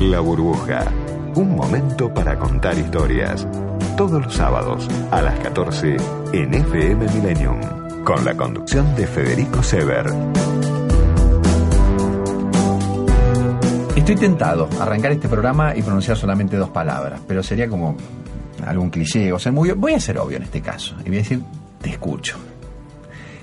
[0.00, 0.90] La Burbuja.
[1.34, 3.46] Un momento para contar historias.
[3.98, 5.96] Todos los sábados a las 14
[6.32, 7.60] en FM Millennium.
[8.02, 10.06] Con la conducción de Federico Sever.
[13.94, 17.94] Estoy tentado a arrancar este programa y pronunciar solamente dos palabras, pero sería como
[18.66, 21.18] algún cliché, o sea, muy, voy a ser obvio en este caso, y voy a
[21.18, 21.42] decir,
[21.82, 22.38] te escucho.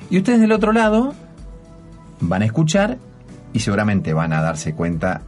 [0.09, 1.13] Y ustedes del otro lado
[2.19, 2.97] van a escuchar
[3.53, 5.21] y seguramente van a darse cuenta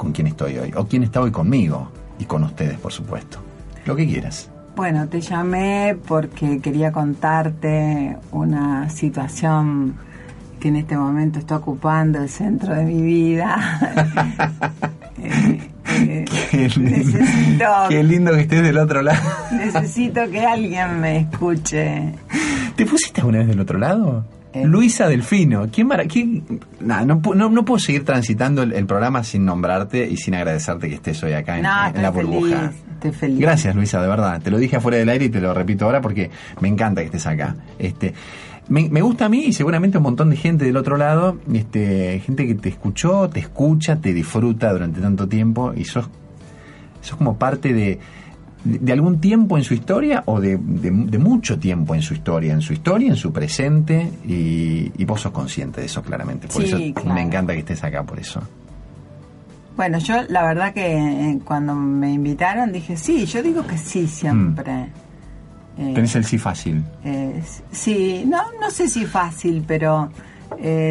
[0.00, 3.38] con quién estoy hoy, o quién está hoy conmigo, y con ustedes, por supuesto.
[3.84, 4.48] Lo que quieras.
[4.74, 9.96] Bueno, te llamé porque quería contarte una situación
[10.58, 13.58] que en este momento está ocupando el centro de mi vida.
[15.22, 19.20] Eh, eh, qué, lindo, necesito, qué lindo que estés del otro lado.
[19.52, 22.14] necesito que alguien me escuche.
[22.74, 24.24] ¿Te pusiste alguna vez del otro lado?
[24.52, 24.64] Eh.
[24.64, 26.60] Luisa Delfino, ¿quién, quién?
[26.80, 31.34] no, no, puedo seguir transitando el, programa sin nombrarte y sin agradecerte que estés hoy
[31.34, 32.72] acá en, la burbuja.
[32.94, 33.38] estoy feliz.
[33.38, 34.42] Gracias, Luisa, de verdad.
[34.42, 37.06] Te lo dije afuera del aire y te lo repito ahora porque me encanta que
[37.06, 37.54] estés acá.
[37.78, 38.12] Este,
[38.70, 42.46] me, gusta a mí y seguramente un montón de gente del otro lado, este, gente
[42.46, 46.08] que te escuchó, te escucha, te disfruta durante tanto tiempo y sos,
[47.00, 47.98] sos como parte de,
[48.64, 52.72] de, algún tiempo en su historia o de, mucho tiempo en su historia, en su
[52.72, 56.48] historia, en su presente, y, vos sos consciente de eso claramente.
[56.48, 58.40] Por eso me encanta que estés acá, por eso.
[59.76, 64.06] Bueno, yo la verdad que eh, cuando me invitaron dije sí, yo digo que sí
[64.06, 64.72] siempre.
[64.72, 65.80] Mm.
[65.80, 66.84] Eh, ¿Tenés el sí fácil?
[67.04, 70.10] Eh, sí, no, no sé si fácil, pero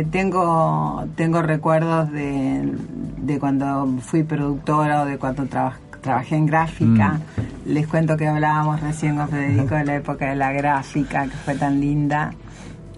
[0.09, 2.73] tengo, tengo recuerdos de,
[3.17, 7.13] de cuando fui productora o de cuando trabajé trabajé en gráfica.
[7.13, 7.69] Mm.
[7.69, 11.55] Les cuento que hablábamos recién con Federico de la época de la gráfica, que fue
[11.55, 12.31] tan linda.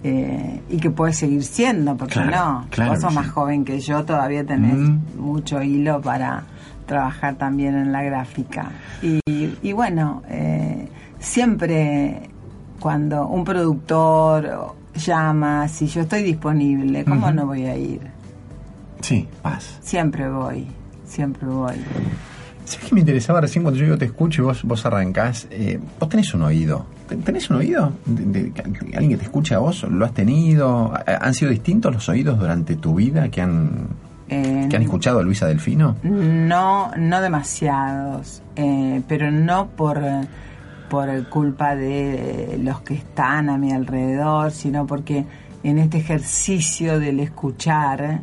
[0.04, 4.44] Eh, y que puede seguir siendo, porque no, vos sos más joven que yo, todavía
[4.44, 4.98] tenés mm.
[5.16, 6.42] mucho hilo para
[6.86, 8.72] trabajar también en la gráfica.
[9.00, 10.88] Y, bueno, eh,
[11.20, 12.30] siempre
[12.80, 18.00] cuando un productor llama, si yo estoy disponible, ¿cómo no voy a ir?
[19.00, 19.78] Sí, vas.
[19.82, 20.66] Siempre voy,
[21.04, 21.76] siempre voy.
[22.72, 25.46] ¿Sabes que me interesaba recién cuando yo te escucho y vos, vos arrancás?
[25.50, 26.86] Eh, vos tenés un oído.
[27.22, 27.92] ¿Tenés un oído?
[28.06, 28.50] De,
[28.94, 29.82] ¿Alguien que te escucha a vos?
[29.82, 30.90] ¿Lo has tenido?
[31.06, 33.88] ¿Han sido distintos los oídos durante tu vida que han,
[34.26, 35.96] que han escuchado a Luisa Delfino?
[36.02, 38.42] No, no demasiados.
[38.56, 40.00] Eh, pero no por,
[40.88, 45.26] por culpa de los que están a mi alrededor, sino porque
[45.62, 48.20] en este ejercicio del escuchar.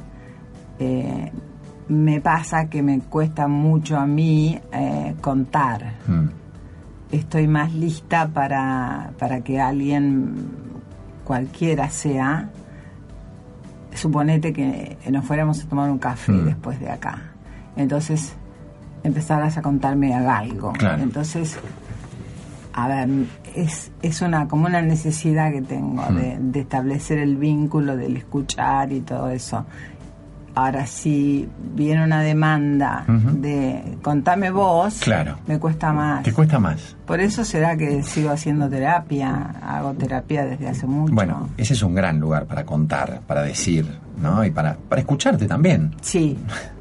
[0.80, 1.32] Eh,
[1.90, 5.94] me pasa que me cuesta mucho a mí eh, contar.
[6.08, 6.28] Hmm.
[7.12, 10.36] Estoy más lista para, para que alguien,
[11.24, 12.50] cualquiera sea,
[13.94, 16.46] suponete que nos fuéramos a tomar un café hmm.
[16.46, 17.32] después de acá.
[17.76, 18.34] Entonces
[19.04, 20.74] empezarás a contarme algo.
[21.00, 21.58] Entonces,
[22.74, 23.10] a ver,
[23.56, 26.52] es, es una como una necesidad que tengo de, hmm.
[26.52, 29.66] de, establecer el vínculo, del escuchar y todo eso.
[30.60, 35.40] Ahora, si viene una demanda de contame vos, claro.
[35.48, 36.22] me cuesta más.
[36.24, 36.98] ¿Te cuesta más?
[37.06, 41.14] Por eso será que sigo haciendo terapia, hago terapia desde hace mucho.
[41.14, 43.88] Bueno, ese es un gran lugar para contar, para decir,
[44.22, 44.44] ¿no?
[44.44, 45.96] Y para, para escucharte también.
[46.02, 46.38] Sí,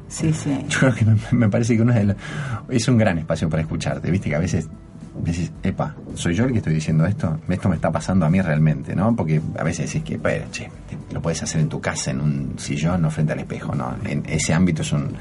[0.09, 0.65] sí, sí.
[0.67, 2.15] Yo creo que me, parece que uno es,
[2.67, 4.67] es un gran espacio para escucharte, viste que a veces
[5.15, 7.39] decís, epa, ¿soy yo el que estoy diciendo esto?
[7.47, 9.15] Esto me está pasando a mí realmente, ¿no?
[9.15, 10.69] Porque a veces decís que, pero, che,
[11.11, 13.95] lo puedes hacer en tu casa, en un sillón, no frente al espejo, ¿no?
[14.05, 15.15] En ese ámbito es un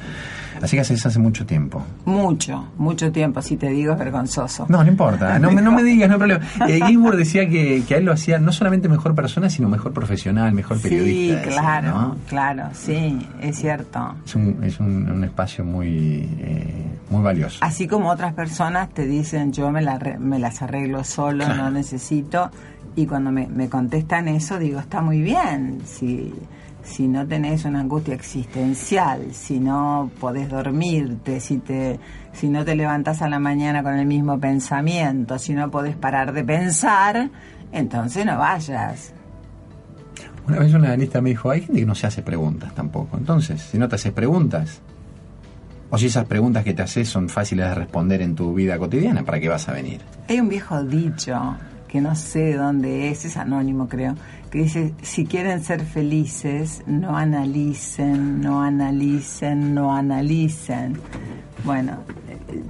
[0.62, 1.84] Así que haces hace mucho tiempo.
[2.04, 4.66] Mucho, mucho tiempo, si te digo es vergonzoso.
[4.68, 6.44] No, no importa, no, me digas, no hay problema.
[6.68, 10.52] Eh, decía que, que, a él lo hacía no solamente mejor persona, sino mejor profesional,
[10.52, 11.44] mejor periodista.
[11.44, 14.14] Sí, claro, claro, sí, es cierto.
[14.24, 17.58] Es un, es un, espacio muy, eh, muy valioso.
[17.60, 22.50] Así como otras personas te dicen, yo me, la, me las arreglo solo, no necesito,
[22.96, 26.32] y cuando me, me contestan eso, digo, está muy bien, si
[26.88, 32.00] si no tenés una angustia existencial, si no podés dormirte, si, te,
[32.32, 36.32] si no te levantás a la mañana con el mismo pensamiento, si no podés parar
[36.32, 37.30] de pensar,
[37.72, 39.12] entonces no vayas.
[40.46, 43.18] Una vez una analista me dijo, hay gente que no se hace preguntas tampoco.
[43.18, 44.80] Entonces, si no te haces preguntas,
[45.90, 49.22] o si esas preguntas que te haces son fáciles de responder en tu vida cotidiana,
[49.22, 50.00] ¿para qué vas a venir?
[50.28, 51.56] Hay un viejo dicho,
[51.86, 54.14] que no sé dónde es, es anónimo creo,
[54.50, 60.98] que dice, si quieren ser felices, no analicen, no analicen, no analicen.
[61.64, 61.98] Bueno,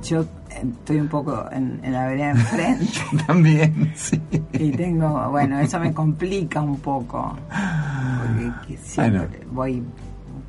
[0.02, 2.86] yo estoy un poco en, la vereda enfrente.
[3.26, 4.20] También, sí.
[4.52, 7.36] Y tengo, bueno, eso me complica un poco.
[7.48, 9.82] Porque siempre voy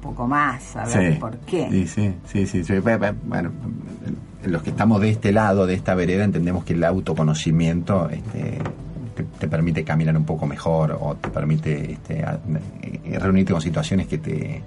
[0.02, 1.68] poco más, a ver por qué.
[1.70, 2.74] Sí, sí, sí, sí, sí.
[2.80, 3.52] Bueno,
[4.44, 8.60] los que estamos de este lado, de esta vereda, entendemos que el autoconocimiento este,
[9.40, 14.18] te, permite caminar un poco mejor o te permite este, eh, reunirte con situaciones que
[14.18, 14.62] te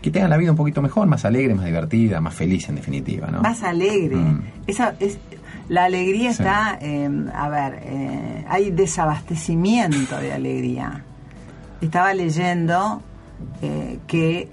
[0.00, 2.76] que te hagan la vida un poquito mejor, más alegre, más divertida, más feliz en
[2.76, 3.40] definitiva, ¿no?
[3.40, 4.14] Más alegre.
[4.14, 4.42] Mm.
[4.68, 5.18] Esa es
[5.68, 11.02] la alegría está, em, a ver, eh, hay desabastecimiento de alegría.
[11.80, 13.02] Estaba leyendo
[13.62, 14.48] eh, que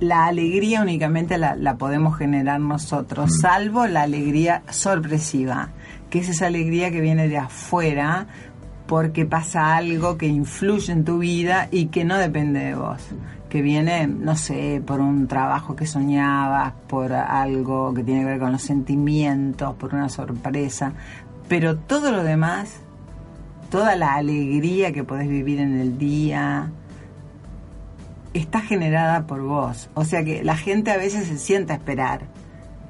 [0.00, 3.40] la alegría únicamente la, la podemos generar nosotros, mm.
[3.40, 5.70] salvo la alegría sorpresiva,
[6.10, 8.26] que es esa alegría que viene de afuera
[8.86, 13.02] porque pasa algo que influye en tu vida y que no depende de vos
[13.48, 18.38] que viene, no sé, por un trabajo que soñabas, por algo que tiene que ver
[18.40, 20.92] con los sentimientos, por una sorpresa,
[21.48, 22.68] pero todo lo demás,
[23.70, 26.70] toda la alegría que podés vivir en el día,
[28.38, 29.88] está generada por vos.
[29.94, 32.22] O sea que la gente a veces se sienta a esperar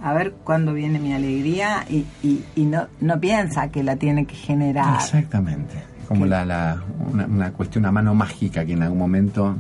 [0.03, 4.27] a ver cuándo viene mi alegría y, y, y no, no piensa que la tiene
[4.27, 4.97] que generar.
[4.97, 6.81] Exactamente como la, la
[7.13, 9.57] una, cuestión, una mano mágica que en algún momento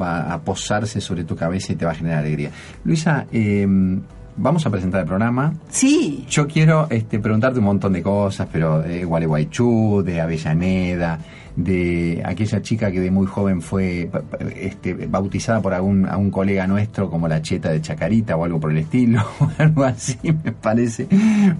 [0.00, 2.50] va a posarse sobre tu cabeza y te va a generar alegría.
[2.84, 4.00] Luisa, em,
[4.38, 5.52] vamos a presentar el programa.
[5.68, 6.24] Sí.
[6.28, 11.18] Yo quiero este, preguntarte un montón de cosas, pero de Gualeguaychú, de Avellaneda,
[11.56, 14.08] de aquella chica que de muy joven fue
[14.56, 18.70] este, bautizada por algún, un colega nuestro como la cheta de Chacarita o algo por
[18.70, 19.24] el estilo,
[19.58, 21.08] algo así me parece,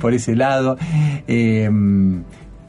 [0.01, 0.79] por ese lado.
[1.27, 1.69] Eh,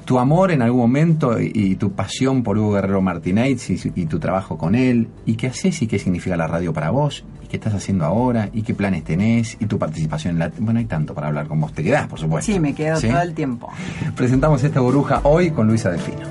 [0.09, 4.57] tu amor en algún momento y, tu pasión por Hugo Guerrero Martínez y, tu trabajo
[4.57, 7.75] con él, y qué haces y qué significa la radio para vos, y qué estás
[7.75, 10.51] haciendo ahora, y qué planes tenés, y tu participación en la...
[10.57, 12.51] Bueno, hay tanto para hablar con vos, te quedás, por supuesto.
[12.51, 13.69] Sí, me quedo todo el tiempo.
[14.15, 16.25] Presentamos esta burbuja hoy con Luisa Delfino.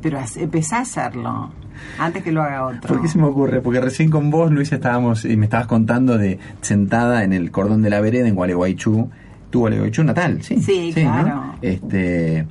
[0.00, 1.50] Pero empezá a hacerlo
[1.98, 2.88] antes que lo haga otro.
[2.88, 3.60] ¿Por qué se me ocurre?
[3.60, 7.82] Porque recién con vos, Luisa, estábamos y me estabas contando de sentada en el cordón
[7.82, 9.10] de la vereda en Gualeguaychú.
[9.50, 10.60] Tu Gualeguaychú natal, sí.
[10.60, 11.54] Sí, claro.
[11.62, 12.46] Este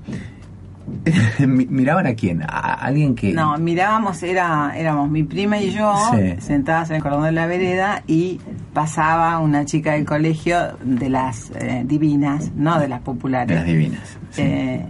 [1.47, 2.43] ¿Miraban a quién?
[2.43, 3.33] ¿A alguien que...?
[3.33, 5.93] No, mirábamos, era, éramos mi prima y yo
[6.39, 8.39] sentadas en el cordón de la vereda y
[8.73, 13.47] pasaba una chica del colegio de las eh, divinas, no de las populares.
[13.47, 14.17] De las divinas.
[14.37, 14.85] Eh,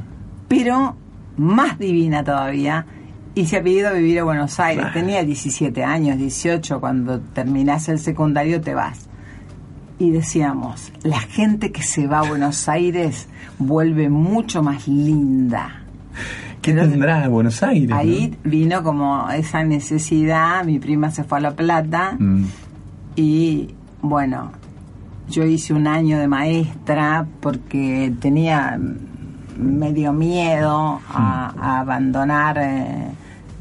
[0.47, 0.95] pero
[1.37, 2.85] más divina todavía
[3.33, 4.85] y se ha pedido vivir a Buenos Aires.
[4.93, 9.09] Tenía 17 años, 18, cuando terminás el secundario te vas.
[9.99, 13.27] Y decíamos, la gente que se va a Buenos Aires
[13.59, 15.84] vuelve mucho más linda
[16.65, 17.95] ¿Qué tendrá Buenos Aires?
[17.95, 22.45] Ahí vino como esa necesidad, mi prima se fue a La Plata mm.
[23.15, 24.51] y bueno,
[25.29, 28.79] yo hice un año de maestra porque tenía
[29.59, 31.61] medio miedo a, mm.
[31.61, 33.09] abandonar eh,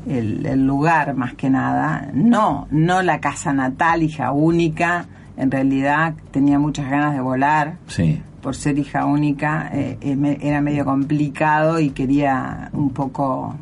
[0.08, 2.08] el, el, lugar más que nada.
[2.14, 5.04] No, no la casa natal, hija única.
[5.36, 7.76] En realidad tenía muchas ganas de volar.
[7.86, 13.56] Sí por ser hija única, eh, eh, era medio complicado y quería un poco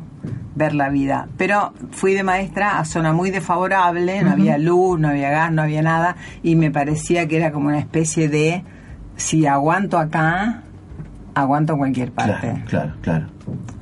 [0.55, 1.29] ver la vida.
[1.37, 5.61] Pero fui de maestra a zona muy desfavorable, no había luz, no había gas, no
[5.61, 8.65] había nada, y me parecía que era como una especie de,
[9.15, 10.63] si aguanto acá,
[11.33, 12.61] aguanto en cualquier parte.
[12.67, 13.27] Claro, claro,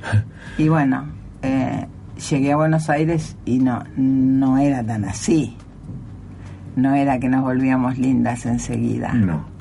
[0.56, 1.06] Y bueno,
[1.42, 1.84] eh,
[2.30, 5.56] llegué a Buenos Aires y no, no era tan así.
[6.76, 9.12] No era que nos volvíamos lindas enseguida.
[9.14, 9.51] No.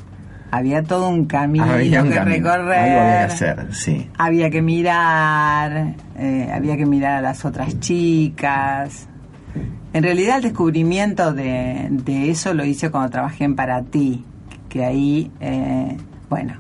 [0.52, 2.78] Había todo un camino Había un que camino, recorrer.
[2.78, 4.10] algo había que hacer, sí.
[4.18, 9.08] Había que mirar, eh, había que mirar a las otras chicas.
[9.94, 14.24] En realidad el descubrimiento de, de eso lo hice cuando trabajé en Para Ti,
[14.70, 15.98] que ahí, eh,
[16.30, 16.54] bueno,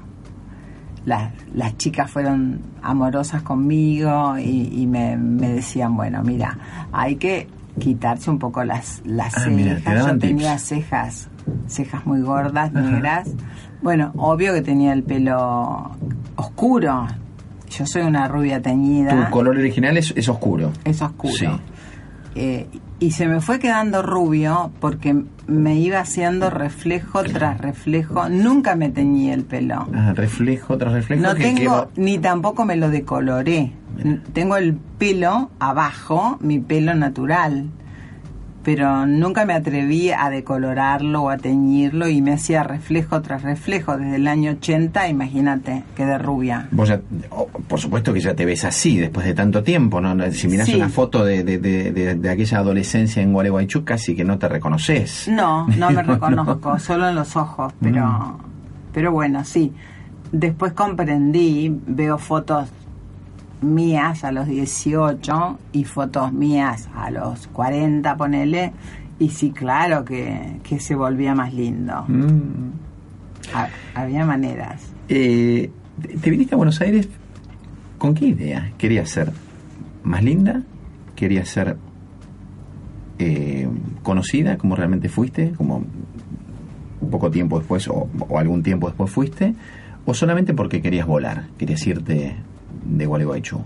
[1.06, 6.58] las, las chicas fueron amorosas conmigo y, y me, me decían, bueno, mira,
[6.92, 7.48] hay que
[7.80, 10.06] quitarse un poco las, las Ah, cejas.
[10.06, 11.30] Yo tenía cejas,
[11.68, 13.24] cejas muy gordas, Ajá.
[13.82, 15.92] Bueno, obvio que tenía el pelo
[16.36, 17.08] oscuro.
[17.70, 19.26] Yo soy una rubia teñida.
[19.26, 20.72] Tu color original es, es oscuro.
[20.84, 21.34] Es oscuro.
[21.34, 21.48] Sí.
[22.36, 22.68] Eh,
[23.00, 28.30] y se me fue quedando rubio porque me iba haciendo reflejo tras reflejo.
[28.30, 29.88] Nunca me teñí el pelo.
[29.94, 31.24] Ah, reflejo tras reflejo.
[31.24, 33.74] No tengo, ni tampoco me lo decoloré.
[33.98, 34.22] Mira.
[34.34, 37.70] Tengo el pelo abajo, mi pelo natural.
[38.64, 43.98] Pero nunca me atreví a decolorarlo o a teñirlo y me hacía reflejo tras reflejo.
[43.98, 46.68] Desde el año 80, imagínate, quedé rubia.
[46.72, 47.02] Vos ya,
[47.32, 50.32] oh, por supuesto que ya te ves así después de tanto tiempo, ¿no?
[50.32, 50.76] Si mirás Sí.
[50.76, 54.48] una foto de, de, de- de- de aquella adolescencia en Gualeguaychú, casi que no te
[54.48, 55.28] reconoces.
[55.28, 58.38] No, no me reconozco, solo en los ojos, pero, Mm.
[58.94, 59.74] pero bueno, sí.
[60.32, 62.70] Después comprendí, veo fotos
[63.62, 68.74] mías a los 18 y fotos mías a los 40, ponele,
[69.20, 72.04] y sí, claro que, que se volvía más lindo.
[72.08, 72.72] Mm.
[73.54, 74.92] Ha- había maneras.
[75.10, 75.70] Eh,
[76.22, 77.08] ¿Te viniste a Buenos Aires
[77.98, 78.72] con qué idea?
[78.78, 79.32] ¿Querías ser
[80.04, 80.64] más linda?
[81.16, 81.78] ¿Querías ser
[83.20, 83.68] eh,
[84.04, 85.52] conocida como realmente fuiste?
[85.52, 85.84] Como
[87.12, 89.54] poco tiempo después o, o algún tiempo después fuiste?
[90.06, 91.46] ¿O solamente porque querías volar?
[91.58, 92.36] ¿Querías irte
[92.84, 93.60] de Gualeguaychú?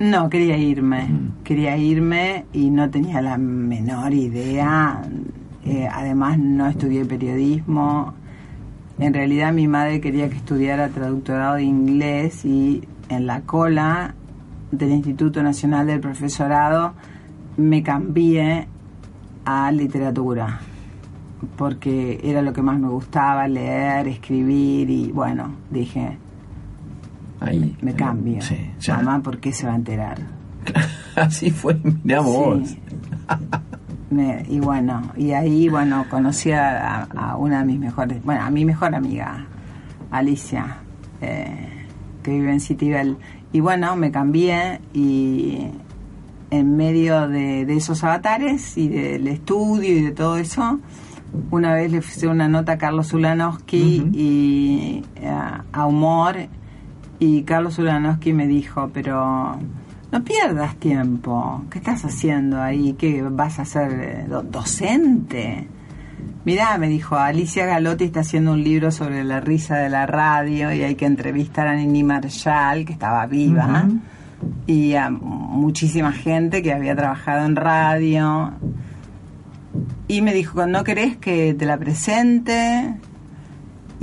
[0.00, 1.44] No, quería irme, Mm.
[1.44, 5.02] quería irme y no tenía la menor idea.
[5.64, 8.14] Eh, además no estudié periodismo.
[8.98, 14.14] En realidad mi madre quería que estudiara traductorado de inglés y en la cola
[14.70, 16.94] del Instituto Nacional del Profesorado
[17.56, 18.66] me cambié
[19.44, 20.60] a literatura
[21.56, 26.16] porque era lo que más me gustaba, leer, escribir y bueno, dije,
[27.44, 27.76] Ahí.
[27.82, 28.40] me cambio.
[28.42, 28.96] Sí, ya.
[28.96, 30.18] Mamá, ¿por qué se va a enterar?
[31.16, 32.68] Así fue, mirá vos.
[32.68, 32.78] Sí.
[34.10, 38.50] Me- y bueno, y ahí, bueno, conocí a, a una de mis mejores, bueno, a
[38.50, 39.46] mi mejor amiga,
[40.10, 40.76] Alicia,
[41.22, 41.86] eh,
[42.22, 43.16] que vive en Citibel.
[43.52, 45.66] Y bueno, me cambié y
[46.50, 50.78] en medio de, de esos avatares y del estudio y de todo eso,
[51.50, 56.36] una vez le hice una nota a Carlos Ulanowski y a, a Humor
[57.24, 59.56] y Carlos Ulanowski me dijo, pero
[60.10, 62.94] no pierdas tiempo, ¿qué estás haciendo ahí?
[62.98, 65.68] ¿Qué vas a ser eh, do- docente?
[66.44, 70.72] Mirá, me dijo, Alicia Galotti está haciendo un libro sobre la risa de la radio
[70.72, 73.86] y hay que entrevistar a Nini Marshall, que estaba viva,
[74.66, 78.52] y a muchísima gente que había trabajado en radio.
[80.08, 82.94] Y me dijo, ¿no querés que te la presente?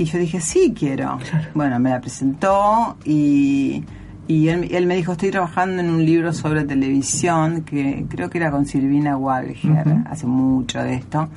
[0.00, 1.18] Y yo dije, sí, quiero.
[1.54, 3.84] Bueno, me la presentó y,
[4.26, 8.38] y él, él me dijo, estoy trabajando en un libro sobre televisión, que creo que
[8.38, 11.28] era con Silvina Walger, hace mucho de esto.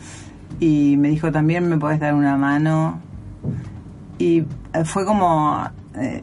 [0.62, 3.02] Y me dijo, también me podés dar una mano.
[4.18, 5.62] Y eh, fue como,
[5.98, 6.22] eh,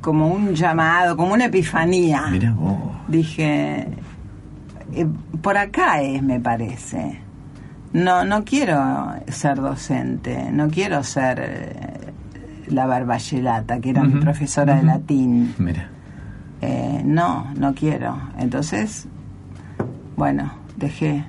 [0.00, 2.28] como un llamado, como una epifanía.
[2.30, 2.78] Mirá vos.
[3.08, 3.88] Dije,
[4.94, 5.06] eh,
[5.42, 7.27] por acá es, me parece.
[7.92, 11.72] No, no quiero ser docente, no quiero ser eh,
[12.68, 15.54] la barbayelata, que era mi profesora de latín.
[15.58, 15.88] Mira.
[16.60, 18.18] Eh, no, no quiero.
[18.38, 19.06] Entonces,
[20.16, 21.24] bueno, dejé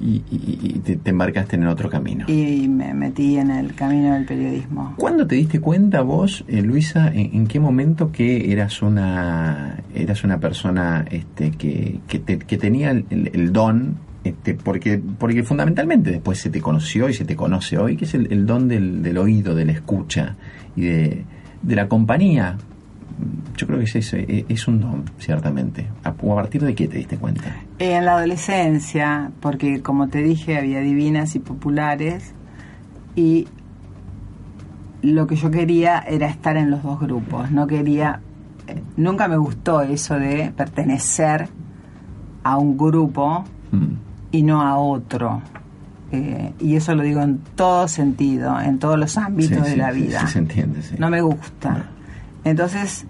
[0.00, 2.24] Y, y- y te, te embarcaste en otro camino.
[2.28, 4.94] y me metí en el camino del periodismo.
[4.96, 10.22] ¿Cuándo te diste cuenta vos, eh, Luisa, en, en qué momento que eras una eras
[10.24, 13.96] una persona este, que, que, te- que tenía el, el- el don?
[14.28, 18.14] Este, porque, porque fundamentalmente después se te conoció y se te conoce hoy, que es
[18.14, 20.36] el, el don del, del oído, de la escucha
[20.76, 21.24] y de,
[21.62, 22.56] de la compañía.
[23.56, 25.86] Yo creo que es, eso, es, es un don, ciertamente.
[26.04, 27.42] ¿A, ¿O a partir de qué te diste cuenta?
[27.78, 32.34] Eh, En la adolescencia, porque como te dije, había divinas y populares,
[33.16, 33.48] y
[35.02, 37.50] lo que yo quería era estar en los dos grupos.
[37.50, 38.20] No quería,
[38.66, 41.48] eh, nunca me gustó eso de pertenecer
[42.44, 44.07] a un grupo Mm.
[44.32, 45.42] Y no a otro.
[46.10, 49.76] Eh, y eso lo digo en todo sentido, en todos los ámbitos Sí, de sí,
[49.76, 50.20] la vida.
[50.20, 50.94] sí, se entiende, sí.
[50.98, 51.84] No me gusta.
[52.44, 53.04] Entonces,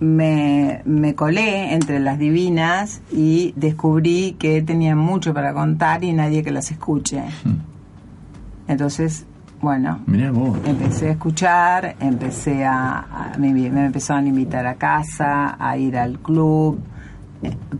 [0.00, 6.42] me, me colé entre las divinas y descubrí que tenían mucho para contar y nadie
[6.42, 7.22] que las escuche.
[7.44, 7.58] Hmm.
[8.68, 9.24] Entonces,
[9.60, 10.58] bueno, Mirá vos.
[10.66, 15.96] empecé a escuchar, empecé a, a- me, me empezaron a invitar a casa, a ir
[15.96, 16.78] al club,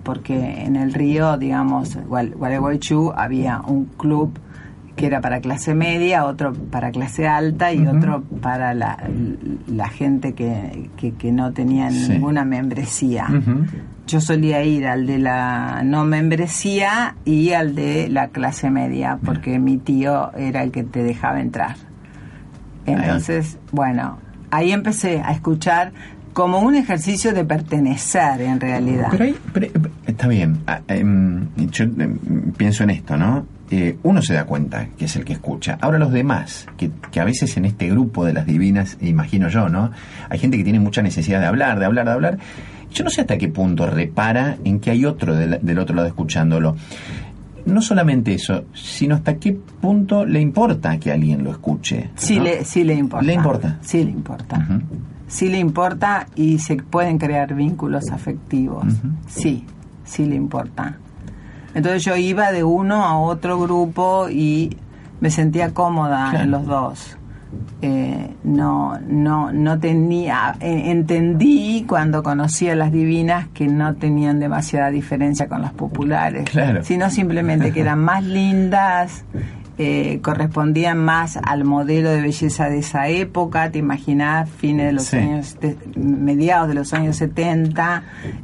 [0.02, 4.38] porque en el río, digamos, Gual- Gualeguaychú había un club
[4.94, 8.96] que era para clase media, otro para clase alta y otro para la,
[9.66, 12.12] la gente que, que, que no tenía Sí.
[12.12, 13.26] ninguna membresía.
[14.06, 19.58] Yo solía ir al de la no membresía y al de la clase media, porque
[19.58, 21.76] mi tío era el que te dejaba entrar.
[22.86, 24.18] Entonces, bueno,
[24.50, 25.92] ahí empecé a escuchar
[26.37, 29.09] como un ejercicio de pertenecer en realidad.
[29.11, 29.69] Pero, hay- pero-
[30.07, 30.59] está bien.
[30.66, 32.19] Ah, em, yo em,
[32.59, 33.47] pienso en esto, ¿no?
[33.71, 35.78] Eh, uno se da cuenta que es el que escucha.
[35.81, 39.71] Ahora los demás, que, que a veces en este grupo de las divinas, imagino yo,
[39.71, 39.90] ¿no?
[40.28, 42.38] Hay gente que tiene mucha necesidad de hablar, de hablar, de hablar.
[42.93, 46.07] Yo no sé hasta qué punto repara en que hay otro del, del otro lado
[46.07, 46.76] escuchándolo.
[47.64, 52.11] No solamente eso, sino hasta qué punto le importa que alguien lo escuche.
[52.14, 53.26] Sí, le, sí le importa.
[53.26, 53.78] ¿Le importa?
[53.81, 54.59] Sí le importa.
[54.59, 54.83] Ujú.
[55.28, 58.85] Sí le importa y se pueden crear vínculos afectivos.
[59.26, 59.64] Sí,
[60.04, 60.97] sí le importa.
[61.75, 64.76] Entonces yo iba de uno a otro grupo y
[65.21, 66.45] me sentía cómoda Claro.
[66.45, 67.16] en los dos.
[67.80, 74.40] Eh, no, no, no tenía, eh, entendí cuando conocí a las divinas que no tenían
[74.40, 76.83] demasiada diferencia con las populares, Claro.
[76.85, 79.25] sino simplemente que eran más lindas,
[79.78, 85.04] eh, correspondían más al modelo de belleza de esa época, te imaginas, fines de los
[85.04, 85.16] Sí.
[85.18, 88.02] años, de- mediados de los años 70,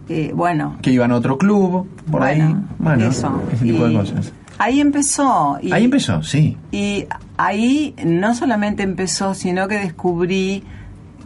[0.08, 2.38] eh, bueno, Que iban a otro club, por ahí.
[2.38, 3.42] bueno, Bueno, eso.
[3.52, 4.32] ese tipo de cosas.
[4.58, 5.58] Ahí empezó.
[5.62, 6.56] Y, Ahí empezó, sí.
[6.70, 7.06] Y
[7.38, 10.62] ahí no solamente empezó, sino que descubrí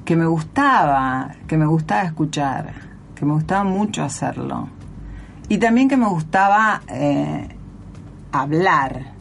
[0.04, 2.72] que me gustaba, que me gustaba escuchar,
[3.16, 4.68] que me gustaba mucho hacerlo.
[5.48, 7.48] Y también que me gustaba eh,
[8.32, 9.15] hablar,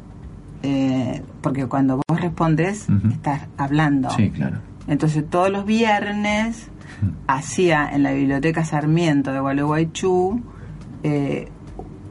[0.67, 4.10] eh, porque cuando vos respondes, estás hablando.
[4.10, 4.58] Sí, claro.
[4.88, 6.69] Entonces todos los viernes
[7.28, 10.41] hacía en la biblioteca Sarmiento de Gualeguaychú
[11.04, 11.49] eh,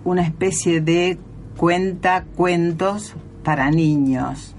[0.05, 1.19] una especie de
[1.57, 4.55] cuenta cuentos para niños.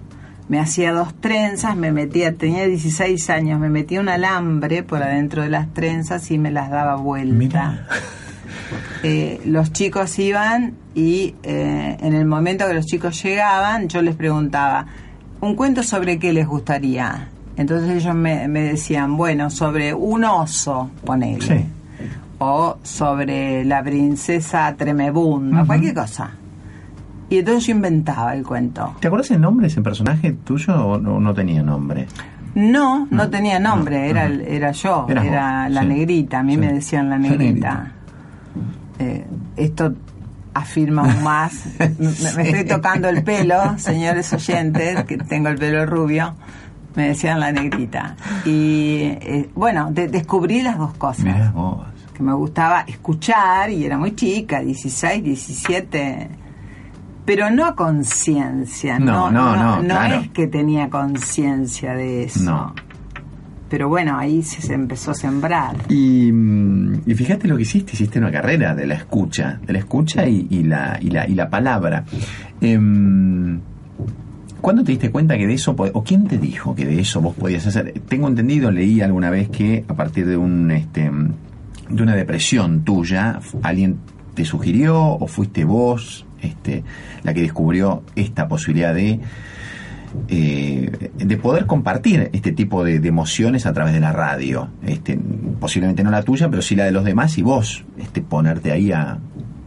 [0.50, 5.42] Me hacía dos trenzas, me metía, tenía 16 años, me metía un alambre por adentro
[5.42, 7.88] de las trenzas y me las daba vuelta.
[9.04, 14.16] Eh, los chicos iban y eh, en el momento que los chicos llegaban, yo les
[14.16, 14.86] preguntaba,
[15.42, 17.28] ¿un cuento sobre qué les gustaría?
[17.58, 21.42] Entonces ellos me, me decían, bueno, sobre un oso, ponele.
[21.42, 21.66] Sí.
[22.40, 26.32] O sobre la princesa Tremebunda, cualquier cosa.
[27.30, 28.94] Y entonces yo inventaba el cuento.
[29.00, 32.08] ¿Te acuerdas el nombre de ese personaje tuyo o no, no tenía nombre?
[32.56, 35.88] No, no tenía nombre, no, era, era yo, Eras era vos, la sí.
[35.88, 36.58] negrita, a mí Sí.
[36.60, 37.48] me decían la La negrita.
[37.74, 37.92] negrita.
[39.00, 39.26] Eh,
[39.58, 39.94] esto
[40.56, 45.86] afirma aún más, me, me estoy tocando el pelo, señores oyentes, que tengo el pelo
[45.86, 46.34] rubio,
[46.96, 48.16] me decían la negrita.
[48.46, 51.86] Y eh, bueno, de- descubrí las dos cosas vos.
[52.14, 56.30] que me gustaba escuchar y era muy chica, 16, 17,
[57.26, 60.22] pero no a conciencia, No, no, no, claro.
[60.22, 62.44] es que tenía conciencia de eso.
[62.44, 62.74] No.
[63.68, 65.76] Pero bueno, ahí se, se empezó a sembrar.
[65.90, 66.65] Y, mm,
[67.06, 70.64] y fíjate lo que hiciste, hiciste una carrera de la escucha, de la escucha y,
[70.64, 72.04] la, y, la, y la palabra.
[72.62, 73.60] Em,
[74.62, 77.36] ¿Cuándo te diste cuenta que de eso, o quién te dijo que de eso vos
[77.36, 77.94] podías hacer?
[78.08, 81.12] Tengo entendido, leí alguna vez que a partir de un, este,
[81.90, 83.98] de una depresión tuya, alguien
[84.34, 86.84] te sugirió o fuiste vos, este,
[87.22, 89.20] la que descubrió esta posibilidad de
[90.28, 94.70] eh, de poder compartir este tipo de, de emociones a través de la radio.
[94.86, 95.20] Este,
[95.60, 98.92] posiblemente no la tuya, pero sí la de los demás y vos este, ponerte ahí
[98.92, 99.18] a,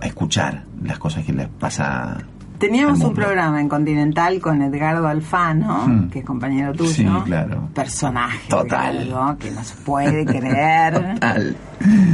[0.00, 2.18] a escuchar las cosas que les pasa.
[2.58, 6.08] Teníamos un programa en Continental con Edgardo Alfano, Hmm.
[6.10, 6.90] que es compañero tuyo.
[6.92, 7.68] Sí, claro.
[7.72, 8.48] Personaje.
[8.48, 9.08] Total.
[9.38, 11.14] Que no se puede creer.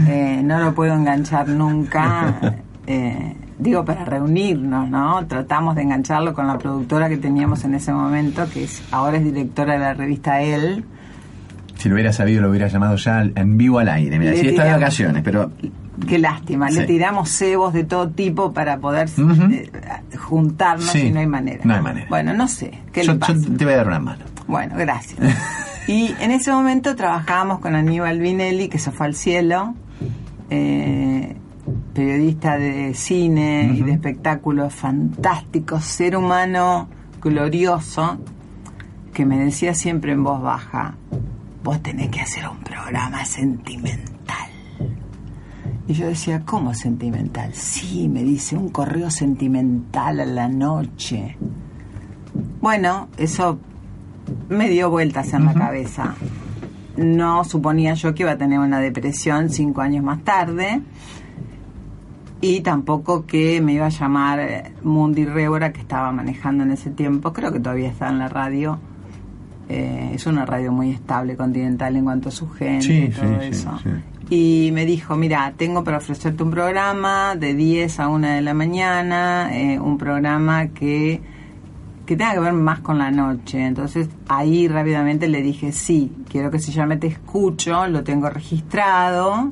[0.06, 2.56] Eh, no lo puedo enganchar nunca.
[2.86, 5.24] Eh, digo, para reunirnos, ¿no?
[5.26, 9.24] Tratamos de engancharlo con la productora que teníamos en ese momento, que es ahora es
[9.24, 10.84] directora de la revista El.
[11.78, 14.18] si lo hubiera sabido, lo hubiera llamado ya en vivo al aire.
[14.18, 15.50] Mira, sí está de vacaciones, pero
[16.08, 19.70] Qué lástima, le tiramos cebos de todo tipo para poder eh,
[20.18, 21.06] juntarnos Sí.
[21.06, 21.60] y no hay manera.
[21.64, 22.06] No hay manera.
[22.10, 23.34] Bueno, no sé, ¿qué yo, le pasa?
[23.34, 24.24] yo te voy a dar una mano.
[24.46, 25.20] Bueno, gracias.
[25.86, 29.74] Y en ese momento trabajábamos con Aníbal Vinelli, que se fue al cielo,
[30.48, 31.36] eh,
[31.94, 36.88] periodista de cine y de espectáculos fantásticos, ser humano
[37.22, 38.18] glorioso,
[39.12, 40.96] que me decía siempre en voz baja,
[41.62, 44.04] vos tenés que hacer un programa sentimental.
[45.86, 47.54] Y yo decía, ¿cómo sentimental?
[47.54, 51.36] Sí, me dice, un correo sentimental a la noche.
[52.60, 53.60] Bueno, eso
[54.48, 56.16] me dio vueltas en la cabeza.
[56.96, 60.82] No suponía yo que iba a tener una depresión cinco años más tarde
[62.44, 66.90] y tampoco que me iba a llamar eh, Mundi Rébora, que estaba manejando en ese
[66.90, 68.78] tiempo, creo que todavía está en la radio.
[69.66, 73.70] Eh, es una radio muy estable, continental en cuanto a su gente y todo eso.
[74.28, 78.52] Y me dijo, mira, tengo para ofrecerte un programa de 10 a 1 de la
[78.52, 81.22] mañana, eh, un programa que,
[82.04, 83.64] que tenga que ver más con la noche.
[83.64, 89.50] Entonces ahí rápidamente le dije, sí, quiero que se llame Te Escucho, lo tengo registrado.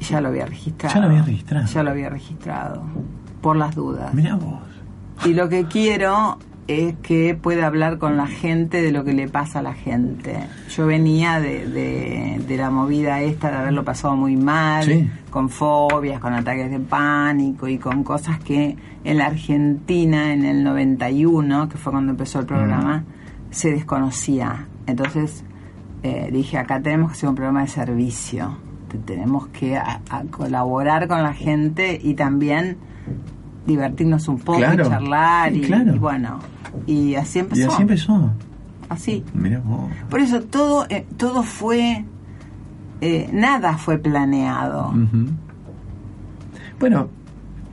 [0.00, 0.94] Ya lo había registrado.
[0.94, 1.66] Ya lo había registrado.
[1.66, 2.82] Ya lo había registrado.
[3.40, 4.12] Por las dudas.
[4.14, 4.60] Mira vos.
[5.24, 9.26] Y lo que quiero es que pueda hablar con la gente de lo que le
[9.26, 10.38] pasa a la gente.
[10.68, 11.66] Yo venía de,
[12.46, 17.68] de, la movida esta de haberlo pasado muy mal, con fobias, con ataques de pánico
[17.68, 22.46] y con cosas que en la Argentina en el 91, que fue cuando empezó el
[22.46, 23.04] programa,
[23.50, 24.66] se desconocía.
[24.86, 25.44] Entonces
[26.02, 28.58] eh, dije, acá tenemos que hacer un programa de servicio,
[28.96, 29.78] tenemos que
[30.30, 32.78] colaborar con la gente y también
[33.66, 36.38] divertirnos un poco, y charlar y, bueno,
[36.86, 37.60] y así empezó.
[37.60, 38.32] Y así empezó.
[38.88, 39.24] Así.
[39.64, 39.90] Vos.
[40.08, 42.04] Por eso todo, eh, todo fue,
[43.00, 44.94] eh, nada fue planeado.
[46.80, 47.08] Bueno,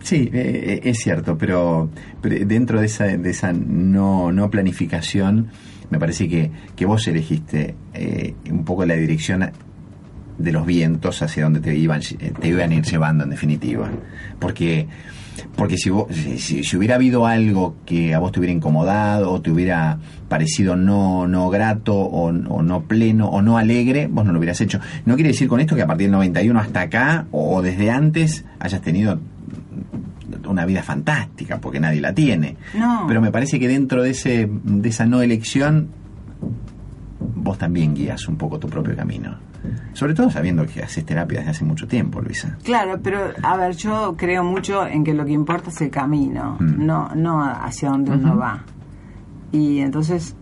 [0.02, 1.90] sí, eh, es cierto, pero,
[2.22, 5.48] dentro de esa, de esa no, no planificación,
[5.90, 7.76] me parece que, que vos elegiste
[8.52, 9.50] un poco la dirección
[10.38, 13.90] de los vientos hacia donde te iban, te iban a ir llevando en definitiva.
[14.40, 14.88] Porque
[15.56, 15.92] porque si,
[16.64, 21.28] si, hubiera habido algo que a vos te hubiera incomodado o te hubiera parecido no,
[21.28, 24.80] no grato o, no pleno o no alegre, vos no lo hubieras hecho.
[25.06, 28.46] No quiere decir con esto que a partir del 91 hasta acá o desde antes
[28.60, 29.20] hayas tenido
[30.48, 32.58] una vida fantástica, porque nadie la tiene.
[33.08, 35.90] Pero me parece que dentro de, ese, de esa no elección,
[37.46, 39.38] vos también guías un poco tu propio camino.
[39.94, 42.58] Sobre todo sabiendo que haces terapia desde hace mucho tiempo, Luisa.
[42.64, 46.58] Claro, pero a ver, yo creo mucho en que lo que importa es el camino,
[46.60, 46.86] mm.
[46.86, 48.64] no, no hacia dónde uno va.
[49.52, 50.36] Y entonces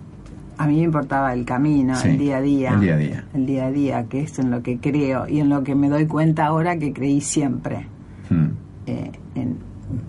[0.57, 2.73] a mí me importaba el camino, el día a día.
[2.73, 3.23] El día a día.
[3.33, 5.89] El día a día, que es en lo que creo y en lo que me
[5.89, 7.85] doy cuenta ahora que creí siempre.
[8.29, 8.47] Mm.
[8.85, 9.57] Eh, en,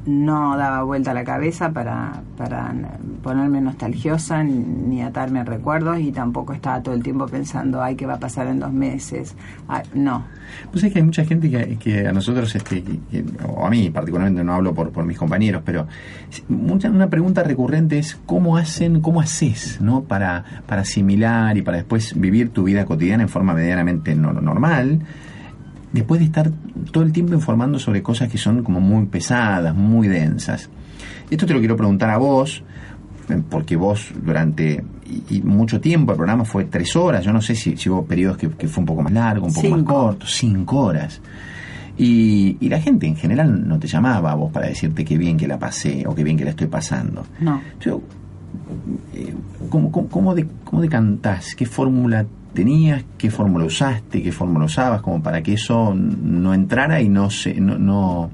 [0.06, 2.74] no daba vuelta la cabeza para, para
[3.22, 8.06] ponerme nostalgiosa ni atarme a recuerdos y tampoco estaba todo el tiempo pensando, ay, ¿qué
[8.06, 9.34] va a pasar en dos meses?
[9.94, 10.24] no.
[10.70, 12.84] Pues es que hay mucha gente que, a nosotros, este,
[13.46, 15.86] o a mí particularmente, no hablo por, por mis compañeros, pero
[16.48, 20.04] mucha, una pregunta recurrente es cómo hacen, cómo haces, ¿no?
[20.04, 25.00] Para, para asimilar y para después vivir tu vida cotidiana en forma medianamente normal
[25.94, 26.50] después de estar
[26.90, 30.68] todo el tiempo informando sobre cosas que son como muy pesadas, muy densas.
[31.30, 32.62] Esto te lo quiero preguntar a vos,
[33.28, 34.84] eh, porque vos durante
[35.30, 38.48] y, mucho tiempo el programa fue tres horas, yo no sé si, hubo periodos que,
[38.68, 41.20] fue un poco más largo, un poco más corto, cinco horas.
[41.96, 45.46] Y, la gente en general no te llamaba a vos para decirte qué bien que
[45.46, 47.24] la pasé o qué bien que la estoy pasando.
[47.40, 47.60] No.
[47.80, 48.02] Yo,
[49.14, 49.34] eh,
[49.68, 51.54] ¿cómo, cómo, de, ¿Cómo decantás?
[51.54, 57.00] ¿Qué fórmula tenías, qué fórmula usaste, qué fórmula usabas, como para que eso no entrara
[57.00, 58.30] y no se, no, no,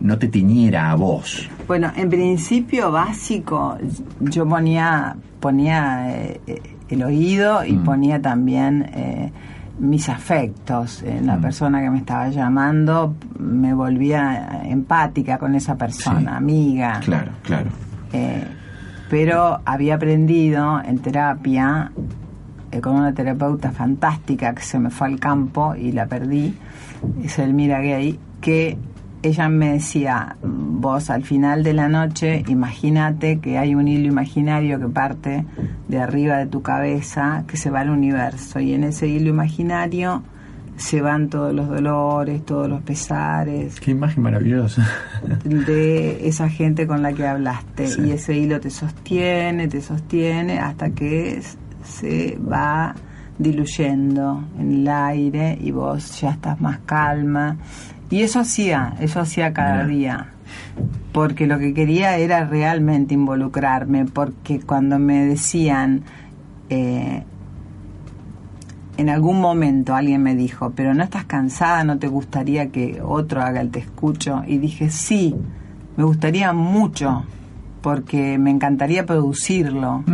[0.00, 1.48] no te tiñera a vos.
[1.66, 3.78] Bueno, en principio básico,
[4.20, 6.40] yo ponía, ponía eh,
[6.88, 7.84] el oído y mm.
[7.84, 9.32] ponía también eh,
[9.78, 11.40] mis afectos en la mm.
[11.40, 17.00] persona que me estaba llamando, me volvía empática con esa persona, amiga.
[17.00, 17.70] Claro, claro.
[18.12, 18.44] Eh,
[19.10, 21.90] pero había aprendido en terapia
[22.70, 26.54] eh, con una terapeuta fantástica que se me fue al campo y la perdí,
[27.24, 28.78] es Elmira Gay, que
[29.22, 34.78] ella me decía, vos al final de la noche, imagínate que hay un hilo imaginario
[34.78, 35.44] que parte
[35.88, 40.22] de arriba de tu cabeza, que se va al universo, y en ese hilo imaginario
[40.80, 43.78] se van todos los dolores, todos los pesares.
[43.80, 44.88] Qué imagen maravillosa.
[45.44, 47.86] De esa gente con la que hablaste.
[48.02, 51.42] Y ese hilo te sostiene, te sostiene hasta que
[51.84, 52.94] se va
[53.36, 57.58] diluyendo en el aire y vos ya estás más calma.
[58.08, 60.28] Y eso hacía, eso hacía cada día.
[61.12, 66.04] Porque lo que quería era realmente involucrarme, porque cuando me decían,
[66.70, 67.22] eh,
[69.00, 73.42] en algún momento alguien me dijo, pero no estás cansada, no te gustaría que otro
[73.42, 74.42] haga el te escucho.
[74.46, 75.34] Y dije, sí,
[75.96, 77.24] me gustaría mucho,
[77.82, 80.04] porque me encantaría producirlo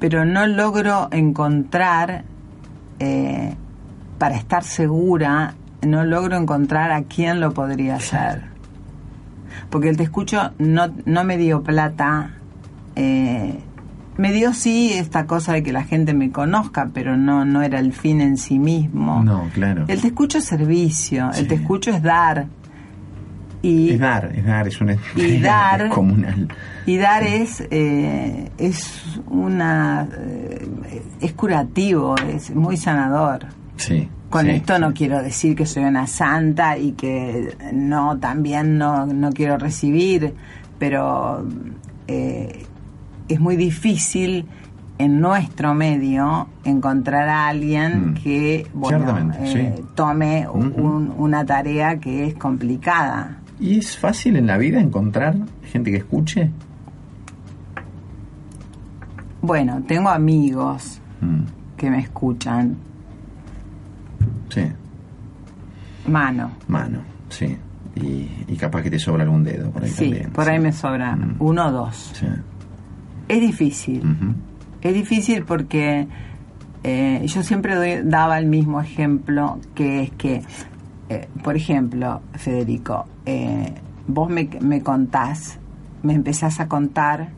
[0.00, 2.24] pero no logro encontrar
[2.98, 3.54] eh,
[4.18, 5.54] para estar segura,
[5.86, 8.42] no logro encontrar a quién lo podría hacer.
[9.68, 12.30] Porque el te escucho no, no me dio plata.
[12.96, 13.60] eh,
[14.16, 17.78] me dio sí esta cosa de que la gente me conozca, pero no, no era
[17.78, 19.22] el fin en sí mismo.
[19.24, 19.84] No, claro.
[19.88, 21.40] El te escucho es servicio, Sí.
[21.40, 22.46] el te escucho es dar.
[23.62, 26.48] Y, Es dar, es dar, es una Y dar- comunal.
[26.86, 30.66] y dar es, eh, es una eh,
[31.20, 33.46] es curativo, es muy sanador.
[33.76, 34.08] Sí.
[34.30, 39.04] Con sí, esto no quiero decir que soy una santa y que no también no,
[39.06, 40.32] no quiero recibir,
[40.78, 41.46] pero
[42.08, 42.64] eh,
[43.30, 44.46] es muy difícil
[44.98, 48.14] en nuestro medio encontrar a alguien Mm.
[48.14, 49.82] que bueno, eh, sí.
[49.94, 50.58] tome Ujú.
[50.58, 53.38] un- una tarea que es complicada.
[53.58, 56.50] ¿Y es fácil en la vida encontrar gente que escuche?
[59.42, 61.42] Bueno, tengo amigos Mm,
[61.76, 62.76] que me escuchan,
[64.48, 64.62] Sí,
[66.08, 66.50] mano.
[66.68, 67.56] mano, sí.
[67.96, 70.30] Y, y capaz que te sobra algún dedo por ahí Sí, también.
[70.30, 70.50] por sí.
[70.50, 71.36] ahí me sobra Mm.
[71.40, 72.12] uno o dos.
[72.14, 72.26] Sí.
[73.30, 74.02] Es difícil.
[74.82, 76.06] Es difícil porque
[76.82, 80.42] eh, yo siempre doy- daba el mismo ejemplo, que es que,
[81.08, 83.72] eh, por ejemplo, Federico, eh,
[84.06, 85.58] vos me, me contás,
[86.02, 87.28] me empezás a contar,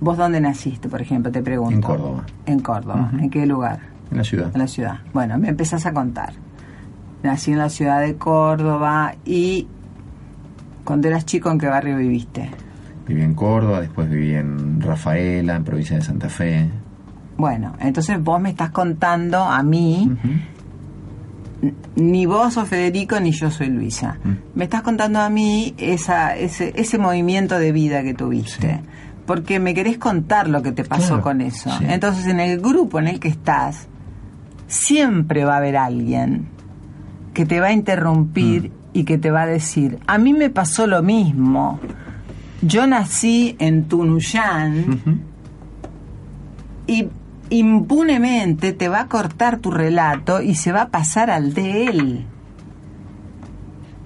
[0.00, 1.74] vos dónde naciste, por ejemplo, te pregunto.
[1.74, 2.24] En Córdoba.
[2.46, 3.10] En Córdoba.
[3.20, 3.80] ¿En qué lugar?
[4.10, 4.50] En la ciudad.
[4.54, 4.98] En la ciudad.
[5.12, 6.32] Bueno, me empezás a contar.
[7.22, 9.66] Nací en la ciudad de Córdoba y
[10.84, 12.48] cuando eras chico, ¿en qué barrio viviste?
[13.08, 16.68] Viví en Córdoba, después viví en Rafaela, en provincia de Santa Fe.
[17.38, 20.10] Bueno, entonces vos me estás contando a mí,
[21.96, 24.18] ni vos sos Federico ni yo soy Luisa.
[24.22, 24.30] Mm.
[24.54, 28.74] Me estás contando a mí esa, ese, ese movimiento de vida que tuviste.
[28.76, 28.80] Sí.
[29.26, 31.70] Porque me querés contar lo que te pasó Claro, con eso.
[31.78, 31.84] sí.
[31.88, 33.88] Entonces en el grupo en el que estás,
[34.66, 36.48] siempre va a haber alguien
[37.34, 40.86] que te va a interrumpir y que te va a decir, a mí me pasó
[40.86, 41.78] lo mismo.
[42.62, 45.22] Yo nací en Tunuyán
[46.86, 47.08] y
[47.50, 52.26] impunemente te va a cortar tu relato y se va a pasar al de él.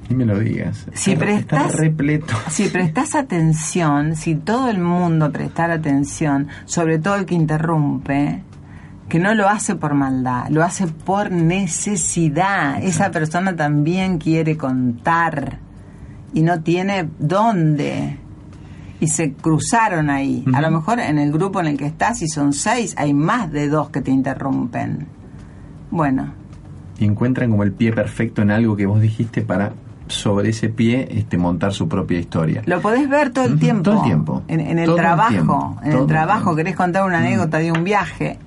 [0.08, 0.86] Ni me lo digas.
[0.92, 2.34] Si Está- está prestas- repleto.
[2.50, 8.42] Si prestas atención, si todo el mundo prestara atención, sobre todo el que interrumpe,
[9.08, 12.82] que no lo hace por maldad, lo hace por necesidad.
[12.82, 15.58] Esa persona también quiere contar
[16.34, 18.18] y no tiene dónde.
[19.02, 20.44] Y se cruzaron ahí.
[20.54, 23.50] A lo mejor en el grupo en el que estás, si son seis, hay más
[23.50, 25.06] de dos que te interrumpen.
[25.90, 26.32] Bueno,
[26.98, 29.72] Y encuentran como el pie perfecto en algo que vos dijiste para
[30.06, 32.62] sobre ese pie este, montar su propia historia.
[32.66, 33.82] Lo podés ver todo el tiempo.
[33.82, 34.42] todo el tiempo.
[34.46, 35.30] En, en el Todo el trabajo.
[35.30, 38.38] tiempo, En todo el trabajo querés contar una anécdota de un viaje.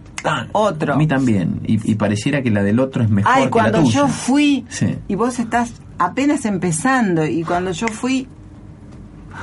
[0.53, 0.93] Otro.
[0.93, 1.59] A mí también.
[1.65, 3.99] Y, y pareciera que la del otro es mejor Ay, que cuando la tuya.
[4.01, 4.95] yo fui Sí.
[5.07, 8.27] y vos estás apenas empezando y cuando yo fui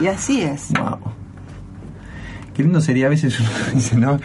[0.00, 0.70] y así es.
[0.72, 0.98] Wow.
[2.54, 4.18] Qué lindo sería a veces uno dice, ¿no?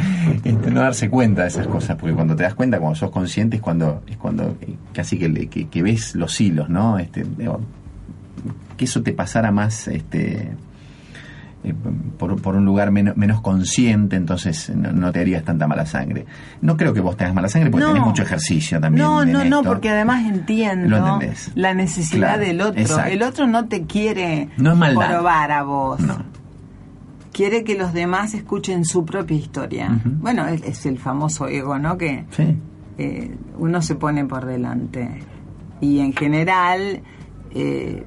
[0.43, 3.57] Este, no darse cuenta de esas cosas, porque cuando te das cuenta, cuando sos consciente,
[3.57, 6.99] es cuando, es cuando eh, casi que, que, que ves los hilos, ¿no?
[6.99, 7.61] Este, digo,
[8.75, 10.51] que eso te pasara más este,
[11.69, 11.75] eh,
[12.17, 16.25] por, por un lugar menos, menos consciente, entonces no, no te harías tanta mala sangre.
[16.61, 17.93] No creo que vos tengas mala sangre porque No.
[17.93, 19.05] tenés mucho ejercicio también.
[19.05, 21.19] No, en no, no, porque además entiendo
[21.55, 22.81] la necesidad Claro, del otro.
[22.81, 23.11] exacto.
[23.11, 25.09] El otro no te quiere No es maldad.
[25.09, 25.99] probar a vos.
[25.99, 26.17] No.
[27.33, 29.99] Quiere que los demás escuchen su propia historia.
[30.03, 31.95] Bueno, es, es el famoso ego, ¿no?
[31.97, 32.57] Que Sí.
[32.97, 35.19] eh, uno se pone por delante.
[35.79, 37.01] Y en general,
[37.51, 38.03] eh,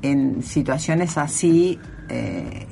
[0.00, 1.78] en situaciones así,
[2.10, 2.66] eh,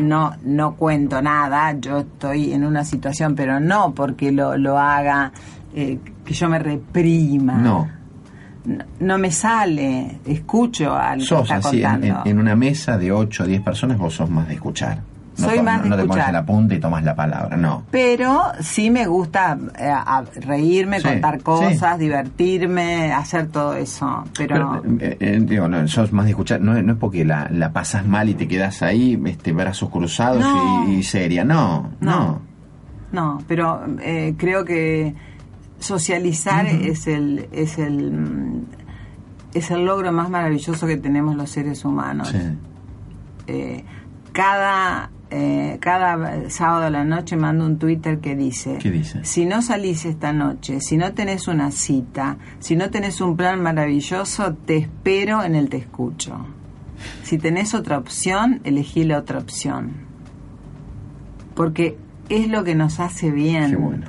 [0.00, 5.32] no, no cuento nada, yo estoy en una situación, pero no porque lo, lo haga,
[5.74, 7.54] eh, que yo me reprima.
[7.54, 7.88] No.
[8.64, 12.06] No, no me sale, escucho al que Sos está así, contando.
[12.24, 15.00] en- en una mesa de 8 o 10 personas, vos sos más de escuchar.
[15.38, 17.14] No Soy to- más no, de no te pones en la punta y tomas la
[17.14, 17.84] palabra, no.
[17.90, 21.42] Pero sí me gusta eh, a- reírme, Sí, contar sí.
[21.42, 24.24] cosas, divertirme, hacer todo eso.
[24.36, 27.24] Pero, Pero, eh, eh, digo, no, sos más de escuchar, no, es- no es porque
[27.24, 30.86] la, la pasas mal y te quedas ahí, este, brazos cruzados No.
[30.88, 32.10] y, y seria, no, no.
[32.10, 32.42] No.
[33.12, 33.80] no, pero
[34.36, 35.14] creo que
[35.78, 38.64] socializar es el es el mm,
[39.54, 42.28] es el logro más maravilloso que tenemos los seres humanos.
[43.46, 43.84] Sí.
[44.32, 49.24] Cada eh, cada sábado a la noche mando un Twitter que dice, ¿Qué dice?
[49.24, 53.62] si no salís esta noche, si no tenés una cita, si no tenés un plan
[53.62, 56.36] maravilloso, te espero en el te escucho.
[57.22, 59.92] Si tenés otra opción, elegí la otra opción.
[61.54, 61.96] Porque
[62.28, 63.70] es lo que nos hace bien.
[63.70, 64.06] Qué bueno.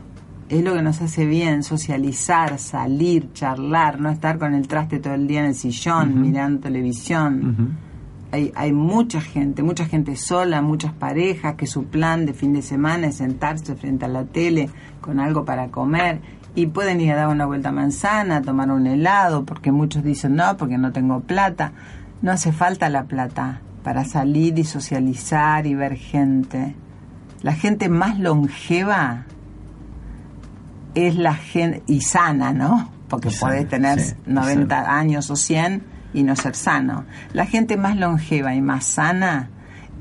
[0.49, 5.13] es lo que nos hace bien, socializar, salir, charlar, no estar con el traste todo
[5.13, 7.77] el día en el sillón mirando televisión.
[8.33, 12.63] Hay, hay mucha gente, mucha gente sola, muchas parejas que su plan de fin de
[12.63, 16.19] semana es sentarse frente a la tele con algo para comer
[16.55, 20.35] y pueden ir a dar una vuelta a manzana, tomar un helado, porque muchos dicen
[20.35, 21.73] no, porque no tengo plata.
[22.23, 26.73] No hace falta la plata para salir y socializar y ver gente.
[27.43, 29.25] La gente más longeva
[30.95, 32.89] es la gente, y sana, ¿no?
[33.09, 34.97] Porque Y sana, podés tener sí, y 90 sana.
[34.97, 37.05] años o 100 y no ser sano.
[37.33, 39.49] La gente más longeva y más sana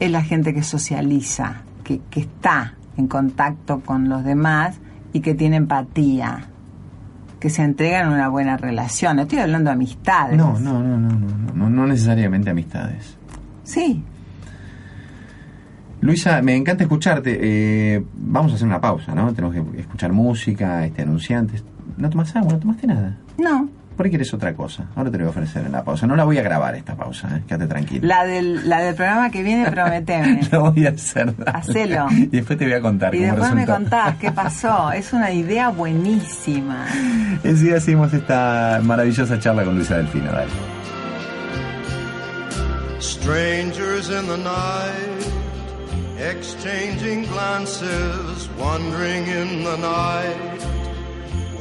[0.01, 4.79] es la gente que socializa, que, que está en contacto con los demás
[5.13, 6.49] y que tiene empatía,
[7.41, 9.17] que se entregan en una buena relación.
[9.17, 10.37] No estoy hablando de amistades.
[10.37, 13.17] No, no, no, no, no, no, no necesariamente amistades.
[13.65, 14.05] Sí,
[16.03, 17.39] Luisa, me encanta escucharte.
[17.41, 19.33] Eh, vamos a hacer una pausa, ¿no?
[19.33, 21.65] Tenemos que escuchar música, este, anunciantes.
[21.97, 22.55] ¿No tomas agua?
[22.55, 23.17] ¿No tomaste nada?
[23.39, 23.69] no.
[24.03, 24.87] ¿Por qué quieres otra cosa?
[24.97, 26.09] Ahora te lo voy a ofrecer en la pausa.
[26.09, 27.43] No la voy a grabar esta pausa, ¿eh?
[27.47, 28.09] Quédate tranquilo.
[28.09, 30.41] La del, la del programa que viene, prometeme.
[30.51, 31.37] Lo voy a hacer.
[31.37, 31.57] dale.
[31.57, 32.09] Hacelo.
[32.11, 34.91] Y después te voy a contar Y cómo después me contás qué pasó.
[34.91, 36.85] Es una idea buenísima.
[37.45, 40.33] Enseguida hacemos esta maravillosa charla con Luisa Delfino.
[40.33, 40.51] Dale.
[42.99, 45.33] Strangers in the night,
[46.19, 50.72] exchanging glances, wandering in the night.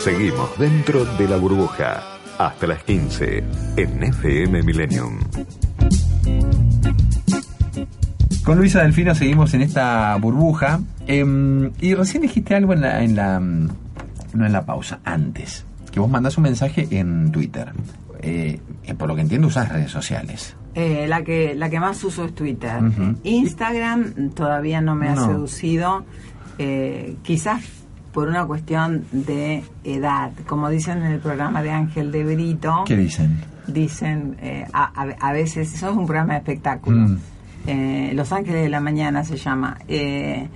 [0.00, 2.02] Seguimos dentro de la burbuja
[2.38, 3.44] hasta las 15
[3.76, 5.18] en FM Millennium.
[8.44, 10.80] Con Luisa Delfino seguimos en esta burbuja.
[11.06, 13.38] Em, y recién dijiste algo en la, en la.
[13.40, 13.68] mm,
[14.34, 15.64] No en la pausa, antes.
[15.92, 17.72] Que vos mandás un mensaje en Twitter.
[18.22, 20.56] Eh, eh, por lo que entiendo, usás redes sociales.
[20.74, 22.80] Eh, la que la que más uso es Twitter.
[23.24, 25.26] Instagram todavía no me ha No.
[25.26, 26.04] seducido.
[26.58, 27.62] Eh, quizás
[28.12, 30.30] por una cuestión de edad.
[30.46, 33.40] Como dicen en el programa de Ángel de Brito, ¿Qué dicen?
[33.66, 36.96] dicen eh, a, veces, eso es un programa de espectáculo.
[37.08, 37.18] Mm.
[37.66, 39.76] Eh, Los Ángeles de la Mañana se llama.
[39.86, 40.48] Eh,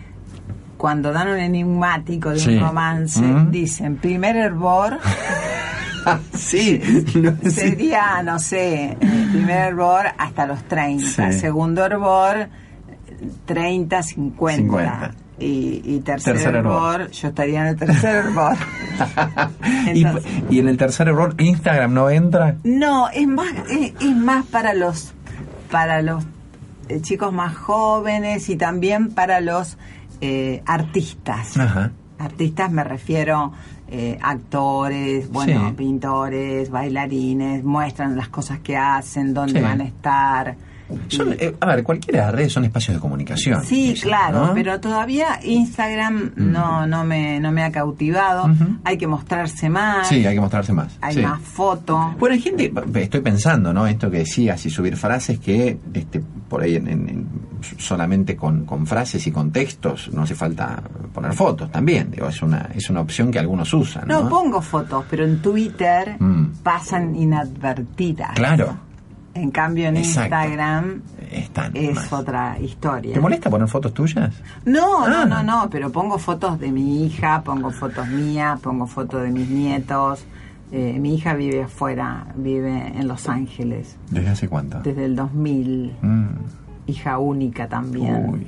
[0.77, 2.57] cuando dan un enigmático de Sí.
[2.57, 3.51] un romance, Mm.
[3.51, 4.99] dicen primer hervor.
[6.35, 6.81] sí,
[7.15, 7.51] no, sí.
[7.51, 11.39] Sería, no sé, primer hervor hasta los 30, Sí.
[11.39, 12.49] segundo hervor
[13.47, 14.57] 30, 50.
[14.57, 15.15] 50.
[15.45, 18.57] Y, y tercer, hervor, yo estaría en el tercer hervor.
[20.51, 22.57] y, en el tercer error, Instagram no entra.
[22.65, 25.13] No, es más, es, es más para los,
[25.71, 26.25] para los
[26.89, 29.77] eh, chicos más jóvenes y también para los
[30.21, 31.57] eh, artistas.
[31.59, 31.91] Ajá.
[32.19, 33.53] Artistas me refiero
[33.89, 35.75] eh, actores, bueno, Sí.
[35.77, 39.65] pintores, bailarines, muestran las cosas que hacen, dónde Sí.
[39.65, 40.57] van a estar.
[41.09, 43.63] Son, eh, a ver, cualquiera de las redes son espacios de comunicación.
[43.65, 44.55] Sí, claro, ¿no?
[44.55, 48.51] pero todavía Instagram no, no, me, no me ha cautivado.
[48.85, 50.97] Hay que mostrarse más, Sí, hay que mostrarse más.
[51.01, 51.21] hay sí.
[51.23, 52.17] más fotos.
[52.19, 53.87] Bueno, hay gente, estoy pensando, ¿no?
[53.87, 57.45] Esto que decías y subir frases que este, por ahí en, en- en-
[57.79, 60.83] solamente con, con frases y con textos no hace falta
[61.15, 62.11] poner fotos también.
[62.11, 64.07] Digo, es una, es una opción que algunos usan.
[64.07, 66.47] No, No, pongo fotos, pero en Twitter Mm.
[66.63, 68.33] pasan inadvertidas.
[68.35, 68.77] Claro,
[69.35, 70.23] En cambio en Exacto.
[70.37, 71.77] Instagram están.
[71.77, 72.13] es más.
[72.13, 73.13] otra historia.
[73.15, 74.33] ¿Te molesta poner fotos tuyas?
[74.65, 75.09] No, Ah.
[75.09, 79.31] no, no, no, pero pongo fotos de mi hija, pongo fotos mías, pongo fotos de
[79.31, 80.25] mis nietos.
[80.73, 84.81] Eh, mi hija vive afuera, vive en Los Ángeles ¿Desde hace cuánto?
[84.81, 86.27] desde el 2000, Mm,
[86.87, 88.29] hija única también.
[88.31, 88.47] uy.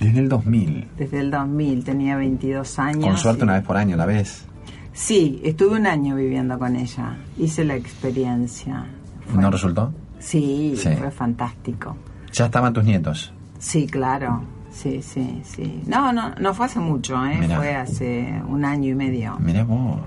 [0.00, 0.88] Desde el 2000.
[0.96, 3.04] Desde el 2000, tenía 22 años.
[3.04, 4.46] Con suerte y- una vez por año la ves.
[4.92, 8.86] Sí, estuve un año viviendo con ella, hice la experiencia.
[9.32, 9.92] Fue- ¿No resultó?
[10.18, 10.90] Sí, Sí.
[10.96, 11.96] fue fantástico.
[12.32, 13.32] Ya estaban tus nietos.
[13.58, 14.42] Sí, claro.
[14.70, 15.82] Sí, sí, sí.
[15.86, 17.38] No, no, no fue hace mucho, ¿eh?
[17.40, 17.56] Mirá.
[17.56, 19.36] Fue hace un año y medio.
[19.40, 19.98] Mirá vos.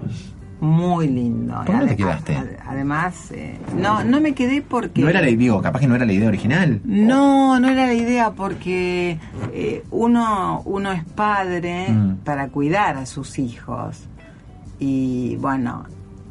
[0.61, 1.61] Muy lindo.
[1.65, 2.37] ¿Por te quedaste?
[2.37, 5.01] ade- Además, eh, no, no me quedé porque...
[5.01, 6.79] No era la digo, capaz que no era la idea original.
[6.85, 9.19] No, no era la idea porque
[9.51, 12.15] eh, uno, uno es padre Mm.
[12.23, 14.03] para cuidar a sus hijos.
[14.79, 15.83] Y bueno,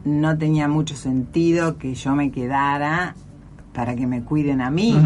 [0.05, 3.14] no tenía mucho sentido que yo me quedara
[3.72, 4.96] para que me cuiden a mí.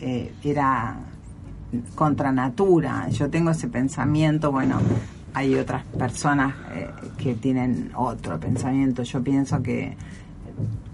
[0.00, 0.96] Eh, era
[1.94, 3.08] contra natura.
[3.10, 4.78] Yo tengo ese pensamiento, bueno,
[5.34, 9.02] hay otras personas eh, que tienen otro pensamiento.
[9.02, 9.96] Yo pienso que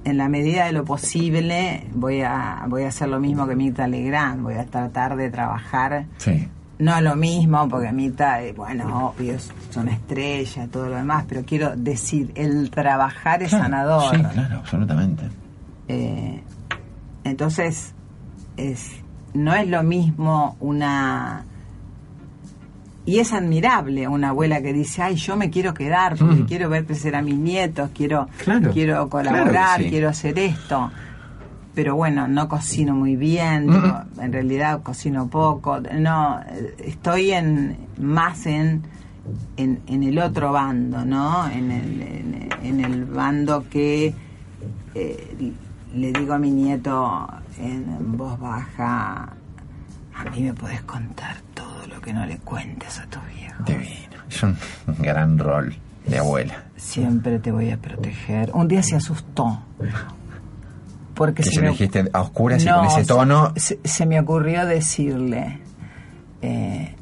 [0.05, 3.87] en la medida de lo posible voy a voy a hacer lo mismo que Mirta
[3.89, 6.49] Legrand, voy a tratar de trabajar Sí.
[6.79, 11.25] No lo mismo porque Mirta, eh, bueno, obvio, es es una estrella, todo lo demás,
[11.29, 14.17] pero quiero decir, el trabajar es Claro, sanador.
[14.17, 15.25] Sí, claro, absolutamente.
[15.89, 16.41] Eh,
[17.25, 17.93] entonces,
[18.57, 18.91] es,
[19.35, 21.45] no es lo mismo una...
[23.07, 26.47] Y es admirable una abuela que dice, ay, yo me quiero quedar porque Mm.
[26.47, 29.91] quiero ver crecer a mis nietos, quiero, Claro, quiero colaborar, sí.
[29.91, 30.91] quiero hacer esto.
[31.75, 33.69] Pero bueno, no cocino muy bien,
[34.21, 35.81] en realidad cocino poco.
[35.81, 36.41] No,
[36.79, 38.83] estoy en más en,
[39.57, 41.49] en, en el otro bando, ¿no?
[41.49, 44.15] En el, en, en el bando que
[44.95, 45.53] eh,
[45.95, 49.33] le digo a mi nieto en voz baja,
[50.15, 53.65] a mí me podés contar todo lo que no le cuentes a tu viejo.
[53.65, 54.23] Divino.
[54.29, 54.57] Es un
[55.01, 55.75] gran rol
[56.07, 56.65] de abuela.
[56.77, 58.51] Siempre te voy a proteger.
[58.55, 59.61] Un día se asustó.
[61.15, 63.53] Porque Que se me- dijiste a oscuras y con ese se- tono.
[63.57, 65.61] Se, se me ocurrió decirle,
[66.43, 66.95] eh,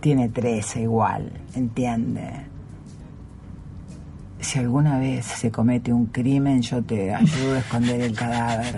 [0.00, 2.30] tiene 13 igual, ¿entiende?
[4.40, 8.76] Si alguna vez se comete un crimen, yo te ayudo a esconder el cadáver.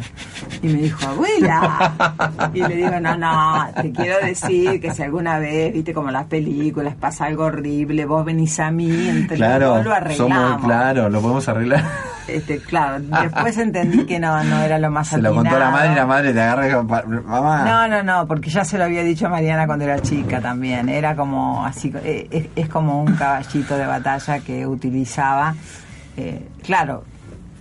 [0.63, 2.51] Y me dijo, abuela.
[2.55, 6.27] Y le digo, no, no, te quiero decir que si alguna vez, viste como las
[6.27, 10.39] películas, pasa algo horrible, vos venís a mí, entre los Claro, dos lo arreglamos.
[10.53, 11.85] somos, claro, lo podemos arreglar.
[12.29, 15.73] Este, claro, después entendí que no, no era lo más Se lo contó la atinado.
[15.73, 17.65] madre y la madre te agarra y dijo, "Pa- mamá.
[17.65, 20.89] No, no, no, porque ya se lo había dicho a Mariana cuando era chica también.
[20.89, 25.55] Era como así, eh, es, es como un caballito de batalla que utilizaba,
[26.17, 27.05] eh, claro,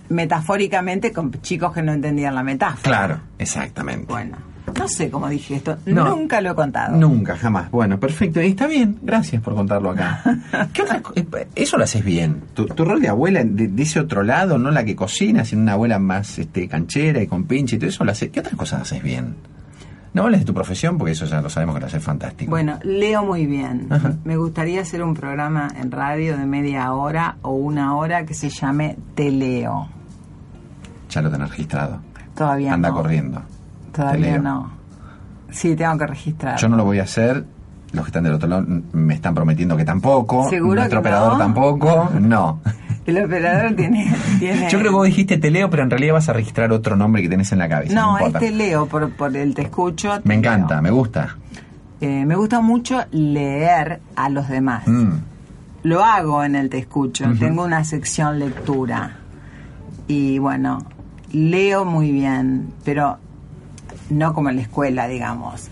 [0.08, 2.82] metafóricamente con chicos que no entendían la metáfora.
[2.82, 4.06] Claro, exactamente.
[4.12, 4.36] Bueno,
[4.78, 6.08] no sé cómo dije esto, No.
[6.08, 6.96] nunca lo he contado.
[6.96, 7.70] Nunca, jamás.
[7.70, 8.40] Bueno, perfecto.
[8.42, 8.98] Y está bien.
[9.02, 10.22] Gracias por contarlo acá.
[10.72, 12.42] ¿Qué otra eh, Eso lo haces bien.
[12.54, 15.62] Tu, tu rol de abuela de, de ese otro lado, no la que cocina, sino
[15.62, 18.30] una abuela más este, canchera y con pinche y todo eso lo haces.
[18.30, 19.36] ¿Qué otras cosas haces bien?
[20.14, 22.48] No hables de tu profesión porque eso ya lo sabemos que lo haces fantástico.
[22.50, 23.86] Bueno, leo muy bien.
[23.90, 24.14] Ajá.
[24.24, 28.48] Me gustaría hacer un programa en radio de media hora o una hora que se
[28.48, 29.88] llame Te leo.
[31.10, 32.00] Ya lo tenés registrado.
[32.34, 32.94] Todavía Anda no.
[32.96, 33.42] corriendo.
[33.96, 34.70] Todavía no.
[35.50, 36.58] Sí, tengo que registrar.
[36.58, 37.44] Yo no lo voy a hacer.
[37.92, 40.48] Los que están del otro lado me están prometiendo que tampoco.
[40.50, 41.38] ¿Seguro Nuestro que operador no?
[41.38, 42.10] tampoco.
[42.20, 42.60] No.
[43.06, 44.68] El operador tiene, tiene...
[44.68, 47.22] Yo creo que vos dijiste te leo, pero en realidad vas a registrar otro nombre
[47.22, 47.94] que tenés en la cabeza.
[47.94, 48.38] No, No, importa.
[48.44, 50.12] este leo por, por el te escucho.
[50.24, 51.36] Me encanta, me gusta.
[52.00, 54.88] Eh, me gusta mucho leer a los demás.
[54.88, 55.10] Mm.
[55.84, 57.24] Lo hago en el te escucho.
[57.38, 59.18] Tengo una sección lectura.
[60.08, 60.84] Y bueno,
[61.32, 63.18] leo muy bien, pero
[64.10, 65.68] no como en la escuela, digamos.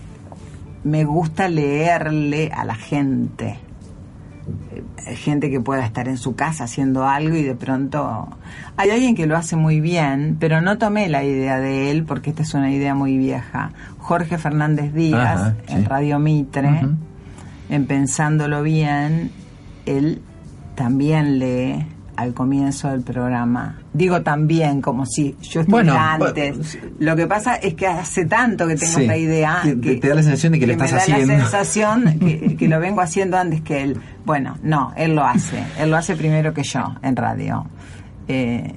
[0.83, 3.59] Me gusta leerle a la gente.
[5.05, 8.27] Eh, Gente que pueda estar en su casa haciendo algo y de pronto
[8.77, 12.31] hay alguien que lo hace muy bien, pero no tomé la idea de él porque
[12.31, 13.71] esta es una idea muy vieja.
[13.99, 15.73] Jorge Fernández Díaz Ajá, sí.
[15.73, 16.81] en Radio Mitre,
[17.69, 19.31] en Pensándolo Bien,
[19.85, 20.21] él
[20.75, 21.85] también lee
[22.17, 23.79] al comienzo del programa.
[23.93, 25.95] Digo también, como si yo estuviera Bueno,
[26.27, 26.57] antes.
[26.81, 29.01] bueno, Lo que pasa es que hace tanto que tengo Sí.
[29.01, 29.61] esta idea.
[29.63, 31.33] Que, te da la sensación de que lo estás me da haciendo.
[31.33, 33.97] la sensación que, que lo vengo haciendo antes que él.
[34.25, 35.63] Bueno, no, él lo hace.
[35.79, 37.65] Él lo hace primero que yo en radio.
[38.27, 38.73] Eh,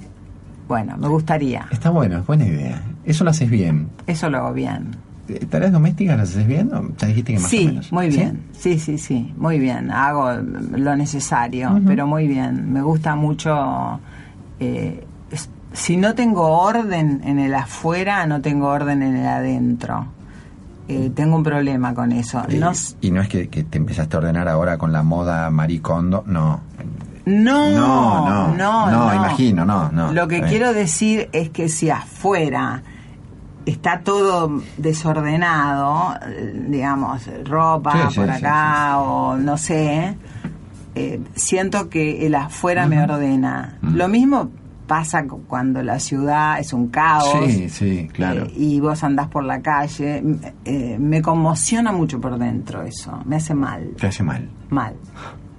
[0.66, 1.66] bueno, me gustaría.
[1.70, 2.82] Está bueno, es buena idea.
[3.04, 3.88] Eso lo haces bien.
[4.06, 4.90] Eso lo hago bien.
[5.50, 6.72] ¿Tareas domésticas las haces bien?
[6.74, 7.92] ¿O ya dijiste que más o Sí, menos?
[7.92, 8.44] muy bien.
[8.52, 9.90] Sí, sí, sí, muy bien.
[9.90, 12.72] Hago lo necesario, pero muy bien.
[12.72, 14.00] Me gusta mucho.
[14.60, 15.04] eh,
[15.72, 20.06] si no tengo orden en el afuera, no tengo orden en el adentro.
[20.88, 22.42] Eh, tengo un problema con eso.
[22.48, 22.72] Eh, No,
[23.02, 26.60] y no es que, que te empezaste a ordenar ahora con la moda maricondo, no.
[27.26, 30.12] no, No, no, no, no, imagino, no, no.
[30.14, 32.82] Lo que quiero decir es que si afuera
[33.70, 36.14] está todo desordenado,
[36.68, 40.16] digamos, ropa Sí, por sí, acá o no sé,
[40.94, 43.78] eh, siento que el afuera me ordena.
[43.82, 44.50] Lo mismo
[44.86, 47.28] pasa cu- cuando la ciudad es un caos.
[47.46, 48.44] Sí, sí, claro.
[48.46, 50.22] eh, y vos andás por la calle,
[50.64, 54.48] eh, me conmociona mucho por dentro eso, me hace mal, Te hace mal.
[54.70, 54.94] mal,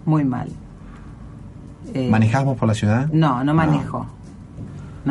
[0.05, 0.49] muy mal.
[2.09, 3.07] ¿Manejás vos por la ciudad?
[3.11, 3.99] no, no manejo.
[3.99, 4.18] No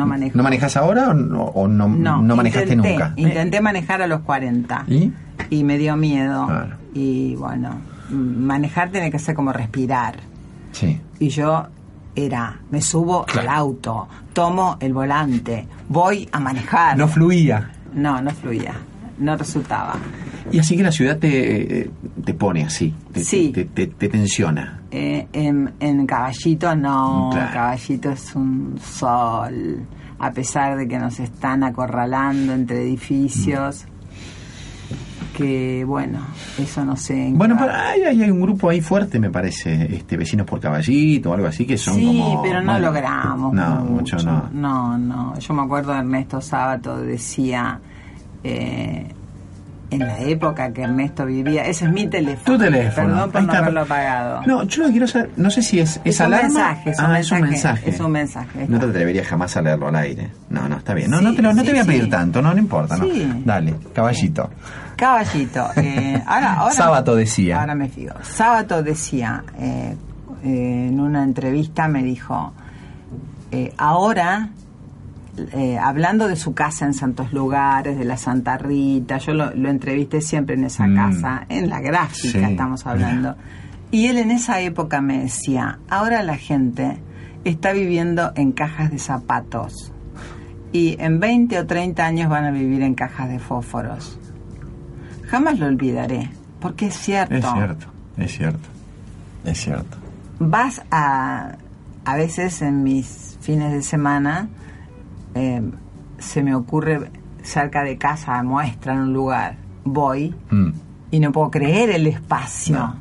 [0.05, 0.37] manejo.
[0.37, 3.13] ¿No manejas ahora o no, o no, No, no manejaste intenté, nunca?
[3.15, 5.11] Intenté manejar a los 40 ¿Y?
[5.49, 6.45] y me dio miedo.
[6.47, 6.75] Claro.
[6.93, 7.71] Y bueno,
[8.09, 10.15] manejar tiene que ser como respirar.
[10.71, 10.99] Sí.
[11.19, 11.67] Y yo
[12.15, 13.49] era, me subo Claro.
[13.49, 16.97] al auto, tomo el volante, voy a manejar.
[16.97, 17.71] No fluía.
[17.93, 18.73] no, no fluía,
[19.19, 19.95] no resultaba.
[20.51, 21.91] Y así que la ciudad te, eh,
[22.25, 23.51] te pone así, te, Sí.
[23.53, 24.81] te, te- te tensiona.
[24.91, 27.53] Eh, en, en Caballito no, Claro.
[27.53, 29.85] Caballito es un sol,
[30.17, 33.85] a pesar de que nos están acorralando entre edificios,
[35.37, 36.19] que bueno,
[36.57, 37.27] eso no sé.
[37.27, 41.31] en Bueno, pero hay, hay- un grupo ahí fuerte, me parece, este vecinos por caballito
[41.31, 42.41] o algo así, que son sí, como...
[42.41, 43.53] pero no logramos.
[43.53, 44.49] No, mucho, no.
[44.51, 45.37] No, no.
[45.39, 47.79] Yo me acuerdo de Ernesto Sábato decía,
[48.43, 49.05] eh,
[49.91, 52.57] en la época que Ernesto vivía, ese es mi teléfono.
[52.57, 53.07] Tu teléfono.
[53.07, 54.41] Perdón por no haberlo apagado.
[54.45, 56.47] No, yo lo que quiero saber, no sé si es, es, Es un alarma.
[56.47, 59.61] mensaje, es un ah, es un mensaje, es un mensaje, No te atreverías jamás a
[59.63, 60.29] leerlo al aire.
[60.51, 61.09] No, no, está bien.
[61.09, 62.09] No, Sí, no te, lo- no te voy a pedir sí.
[62.11, 62.97] tanto, no, no importa.
[62.97, 63.05] no.
[63.43, 64.47] Dale, caballito.
[64.95, 65.69] Caballito.
[65.77, 67.59] eh, ahora, ahora, Sábato decía.
[67.59, 68.13] Ahora me fijo.
[68.21, 69.95] Sábato decía, eh,
[70.43, 72.53] eh, en una entrevista me dijo,
[73.51, 74.49] eh, ahora,
[75.53, 79.69] eh, hablando de su casa en Santos Lugares, de la Santa Rita, yo lo, lo
[79.69, 80.95] entrevisté siempre en esa Mm.
[80.95, 82.51] casa, en la gráfica Sí.
[82.51, 83.35] estamos hablando.
[83.91, 86.97] Y él en esa época me decía, ahora la gente
[87.43, 89.91] está viviendo en cajas de zapatos
[90.71, 94.19] y en 20 o 30 años van a vivir en cajas de fósforos.
[95.27, 96.29] Jamás lo olvidaré,
[96.59, 97.35] porque es cierto.
[97.35, 97.85] Es cierto,
[98.17, 98.69] es cierto.
[99.45, 99.97] Es cierto.
[100.39, 101.53] Vas a,
[102.05, 104.47] a veces en mis fines de semana,
[105.39, 105.61] eh,
[106.17, 107.09] se me ocurre
[107.41, 110.69] cerca de casa, muestra en un lugar, voy Mm.
[111.11, 112.77] y no puedo creer el espacio.
[112.77, 112.95] No.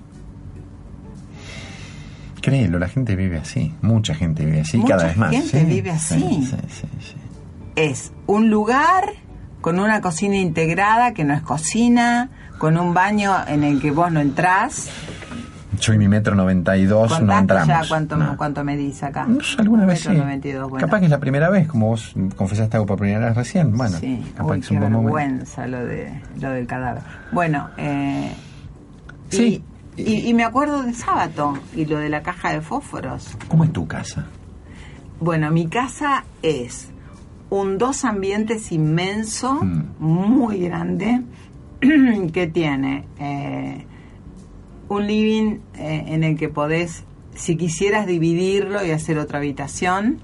[2.40, 3.74] Créelo, la gente vive así.
[3.82, 5.30] Mucha gente vive así, Mucha cada vez más.
[5.32, 6.20] gente Sí, vive sí, así.
[6.46, 7.14] sí, sí, sí.
[7.76, 9.04] Es un lugar
[9.60, 14.10] con una cocina integrada que no es cocina, con un baño en el que vos
[14.12, 14.88] no entrás.
[15.80, 17.68] Yo y mi metro 92 no ¿Contaste entramos.
[17.68, 18.36] ya cuánto, no.
[18.36, 19.26] cuánto medís acá?
[19.26, 20.08] No sé, alguna vez sí.
[20.08, 20.86] Metro 92, bueno.
[20.86, 23.76] Capaz que es la primera vez, como vos confesaste algo por primera vez recién.
[23.76, 25.14] Bueno, sí, capaz Uy, que es qué un buen momento.
[25.14, 27.02] vergüenza lo, de, lo del cadáver.
[27.32, 28.32] Bueno, eh,
[29.30, 29.62] Sí.
[29.96, 33.36] y, y- y me acuerdo de sábado y lo de la caja de fósforos.
[33.48, 34.26] ¿Cómo es tu casa?
[35.20, 36.90] Bueno, mi casa es
[37.50, 39.82] un dos ambientes inmenso, Mm.
[39.98, 41.22] muy grande,
[42.32, 43.86] que tiene eh,
[44.88, 50.18] un living eh, en el que podés, si quisieras dividirlo y hacer otra habitación,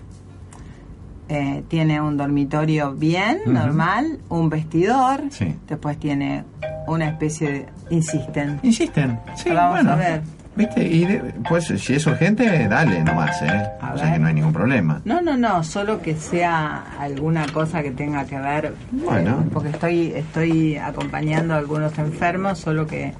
[1.28, 5.54] eh, tiene un dormitorio bien, normal, un vestidor, Sí.
[5.68, 6.44] después tiene
[6.86, 7.66] una especie de...
[7.90, 8.60] Insisten.
[8.62, 9.18] Insisten.
[9.36, 9.92] Sí, Vamos bueno.
[9.92, 10.22] a ver.
[10.56, 10.86] ¿Viste?
[10.86, 13.48] Y de- pues si es urgente, dale nomás, ¿eh?
[13.80, 15.00] A o sea que no hay ningún problema.
[15.04, 19.40] No, no, no, solo que sea alguna cosa que tenga que ver, Bueno.
[19.44, 23.12] eh, porque estoy estoy acompañando a algunos enfermos, solo que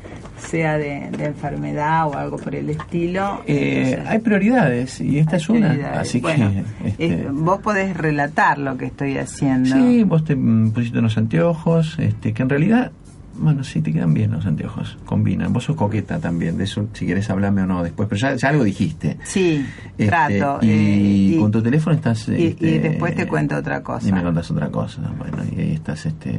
[0.45, 3.43] sea de, de enfermedad o algo por el estilo.
[3.47, 5.73] Eh, Entonces, hay prioridades y esta es una.
[5.99, 6.51] Así Bueno,
[6.83, 6.89] que.
[6.89, 9.75] este, eh, vos podés relatar lo que estoy haciendo.
[9.75, 12.93] Sí, vos te mm, pusiste unos anteojos, este, que en realidad,
[13.37, 15.53] bueno, sí te quedan bien los anteojos, combinan.
[15.53, 18.49] Vos sos coqueta también, de eso si querés hablarme o no después, pero ya, ya
[18.51, 19.19] algo dijiste.
[19.25, 19.65] Sí,
[19.99, 20.59] Este, trato.
[20.63, 22.29] Y, eh, con tu teléfono estás...
[22.29, 24.09] y- y este, después te cuento otra cosa.
[24.09, 26.39] Y me contas otra cosa, bueno, y ahí estás este,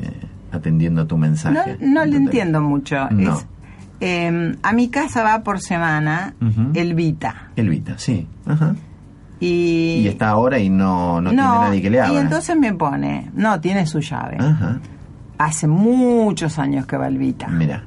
[0.51, 1.55] atendiendo tu no, mensaje.
[1.81, 3.09] no le Entonces, entiendo mucho.
[3.11, 3.37] No.
[3.39, 3.45] Es,
[3.99, 6.71] eh, a mi casa va por semana Ujú.
[6.73, 7.49] el Vita.
[7.55, 8.27] Elvita, sí.
[8.45, 8.75] Ajá.
[9.39, 12.13] Y, Y está ahora y no, no, tiene nadie que le abra.
[12.13, 14.37] Y entonces me pone, no, tiene su llave.
[14.39, 14.79] Ajá,
[15.37, 17.47] Hace muchos años que va Elvita.
[17.47, 17.83] mira.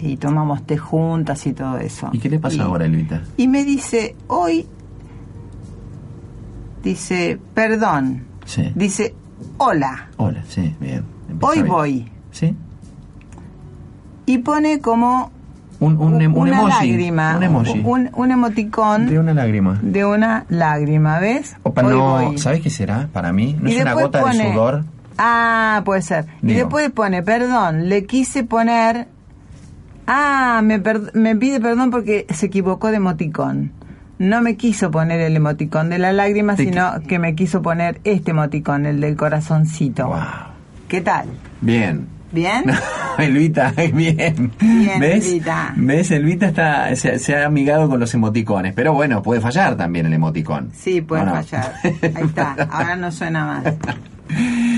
[0.00, 2.08] Y tomamos té juntas y todo eso.
[2.12, 3.22] ¿Y qué le pasa Y- ahora, Elvita?
[3.36, 4.64] Y me dice, hoy,
[6.82, 8.24] dice, perdón.
[8.44, 8.70] Sí.
[8.74, 9.14] Dice,
[9.58, 11.04] hola, Hola, sí, bien.
[11.40, 11.68] Hoy bien.
[11.68, 12.08] voy.
[12.30, 12.54] ¿Sí?
[14.26, 15.30] Y pone como
[15.80, 16.90] Un, un, em- un una emoji.
[16.90, 17.80] lágrima, Un emoji.
[17.84, 19.78] un, un emoticón de una lágrima.
[19.80, 21.56] de una lágrima, ¿ves?
[21.62, 22.38] Opa, Hoy no, voy.
[22.38, 23.56] ¿sabes qué será para mí?
[23.60, 24.84] ¿No Y es una gota pone- de sudor?
[25.18, 26.26] Ah, puede ser.
[26.42, 29.06] Y después pone, perdón, le quise poner...
[30.06, 33.72] Ah, me, per- me pide perdón porque se equivocó de emoticón.
[34.18, 38.00] No me quiso poner el emoticón de la lágrima, Te sino que me quiso poner
[38.04, 40.06] este emoticón, el del corazoncito.
[40.08, 40.18] Wow.
[40.88, 41.26] ¿Qué tal?
[41.60, 42.06] Bien.
[42.32, 42.64] ¿Bien?
[43.18, 44.52] Elvita, bien.
[44.60, 45.26] Bien, ¿Ves?
[45.26, 46.10] Elvita.¿ Ves?
[46.10, 48.74] Elvita está, se, se ha amigado con los emoticones.
[48.74, 50.70] Pero bueno, puede fallar también el emoticón.
[50.74, 51.32] Sí, puede ¿O no?
[51.32, 51.74] fallar.
[51.82, 53.74] Ahí está, ahora no suena más.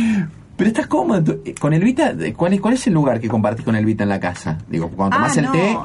[0.61, 1.39] Pero estás cómodo.
[1.43, 4.21] eh, Con Elvita, ¿cuál es, ¿cuál es el lugar que compartís con Elvita en la
[4.21, 4.59] casa?
[4.69, 5.77] Digo, cuando tomás ah, el té...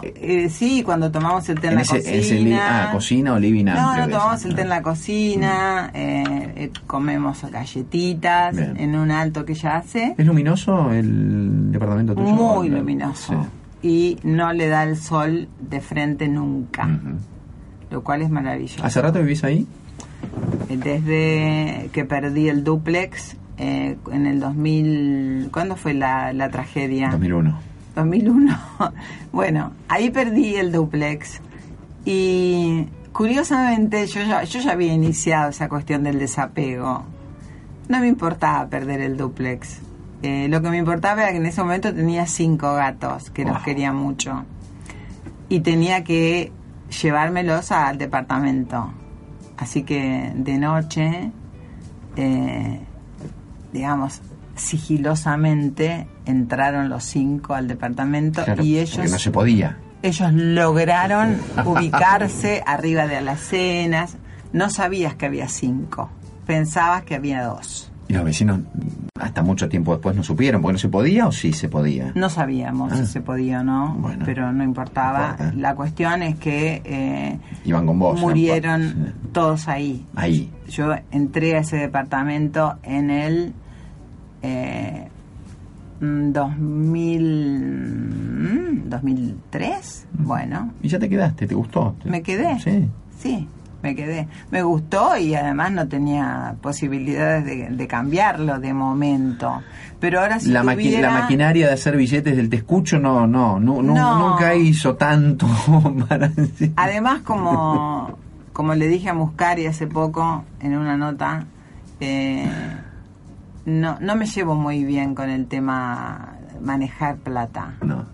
[0.43, 2.17] eh, sí, cuando tomamos el té en, En la ese- cocina.
[2.17, 6.23] ese ah, cocina o living No, no, tomamos es, el té en la cocina, eh,
[6.57, 8.75] eh, comemos galletitas Bien.
[8.77, 10.13] en un alto que ella hace.
[10.17, 12.27] ¿Es luminoso el departamento tuyo?
[12.27, 13.33] Muy ¿O- luminoso.
[13.81, 13.87] Sí.
[13.87, 16.89] Y no le da el sol de frente nunca,
[17.91, 18.83] lo cual es maravilloso.
[18.83, 19.65] ¿Hace rato vivís ahí?
[20.69, 25.49] Desde que perdí el duplex eh, en el 2000...
[25.51, 27.09] ¿Cuándo fue la, la tragedia?
[27.09, 27.59] 2001.
[27.95, 28.59] 2001.
[29.31, 31.41] bueno, ahí perdí el duplex
[32.03, 37.03] y curiosamente yo ya, yo ya había iniciado esa cuestión del desapego.
[37.87, 39.79] No me importaba perder el duplex.
[40.21, 43.59] Eh, lo que me importaba era que en ese momento tenía cinco gatos que los
[43.61, 44.43] quería mucho
[45.49, 46.51] y tenía que
[47.01, 48.91] llevármelos al departamento.
[49.57, 51.31] Así que de noche,
[52.15, 52.79] eh,
[53.75, 54.21] digamos,
[54.55, 59.77] sigilosamente entraron los cinco al departamento Claro, y porque ellos no se podía.
[60.01, 64.15] ellos lograron ubicarse arriba de alacenas.
[64.53, 66.09] No sabías que había cinco,
[66.47, 67.91] pensabas que había dos.
[68.07, 68.59] Y los vecinos
[69.19, 72.11] hasta mucho tiempo después no supieron, porque no se podía o sí se podía.
[72.15, 72.97] No sabíamos Ah.
[72.97, 75.31] si se podía o no, Bueno, pero no importaba.
[75.31, 75.53] importa.
[75.57, 78.19] La cuestión es que eh, Iban con vos.
[78.21, 80.05] murieron todos ahí.
[80.15, 80.51] Ahí.
[80.69, 83.53] Yo entré a ese departamento en el
[84.45, 85.07] eh,
[86.01, 87.59] mm, 2000,
[88.85, 90.05] mm, 2003.
[90.13, 91.95] Bueno, Y ya te quedaste, ¿te gustó?
[92.05, 92.59] me quedé.
[92.59, 92.87] Sí.
[93.19, 93.47] Sí,
[93.81, 94.27] me quedé.
[94.51, 99.61] Me gustó y además no tenía posibilidades de, de cambiarlo de momento.
[99.99, 101.11] Pero ahora si la, maqui- tuviera...
[101.13, 104.29] la maquinaria de hacer billetes del te escucho no, no, no, nu- No.
[104.31, 105.47] nunca hizo tanto
[106.09, 106.31] para...
[106.75, 108.17] Además, como,
[108.53, 111.45] como le dije a Muscari hace poco en una nota,
[111.99, 112.47] eh,
[113.65, 117.73] no, no me llevo muy bien con el tema manejar plata.
[117.81, 118.05] No.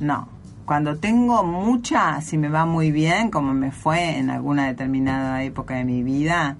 [0.00, 0.28] No.
[0.64, 5.74] Cuando tengo mucha, si me va muy bien, como me fue en alguna determinada época
[5.74, 6.56] de mi vida,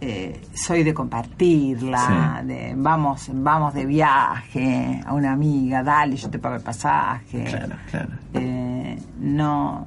[0.00, 2.46] eh, soy de compartirla, Sí.
[2.46, 7.44] de vamos, vamos de viaje a una amiga, dale, yo te pago el pasaje.
[7.44, 8.08] Claro, claro.
[8.34, 9.86] Eh, no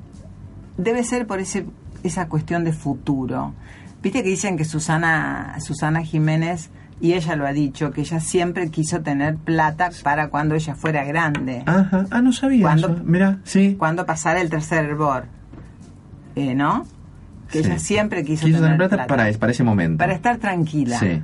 [0.78, 1.66] debe ser por ese
[2.04, 3.54] esa cuestión de futuro
[4.04, 6.70] viste que dicen que Susana Susana Jiménez
[7.02, 11.04] y ella lo ha dicho que ella siempre quiso tener plata para cuando ella fuera
[11.04, 12.88] grande Ajá, ah, no sabía ¿Cuándo?
[12.94, 13.02] eso.
[13.04, 13.76] Mira, sí.
[13.78, 15.26] cuando pasara el tercer hervor
[16.36, 16.86] eh, ¿no?
[17.52, 17.70] que Sí.
[17.70, 19.98] ella siempre quiso, Quiso tener tener plata, plata Para, para ese momento.
[19.98, 21.22] para estar tranquila Sí.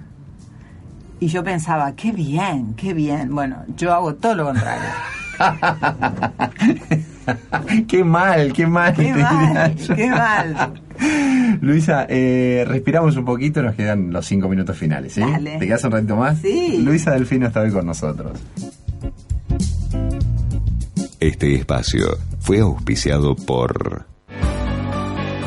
[1.22, 4.84] y yo pensaba qué bien qué bien bueno yo hago todo lo contrario
[7.88, 8.94] qué mal, qué mal.
[8.94, 10.82] qué te mal qué mal
[11.62, 15.22] Luisa, eh, respiramos un poquito, nos quedan los cinco minutos finales, ¿sí?
[15.22, 15.58] Dale.
[15.58, 16.40] ¿Te quedas un ratito más?
[16.40, 16.82] Sí.
[16.84, 18.40] Luisa Delfino está hoy con nosotros.
[21.20, 24.08] Este espacio fue auspiciado por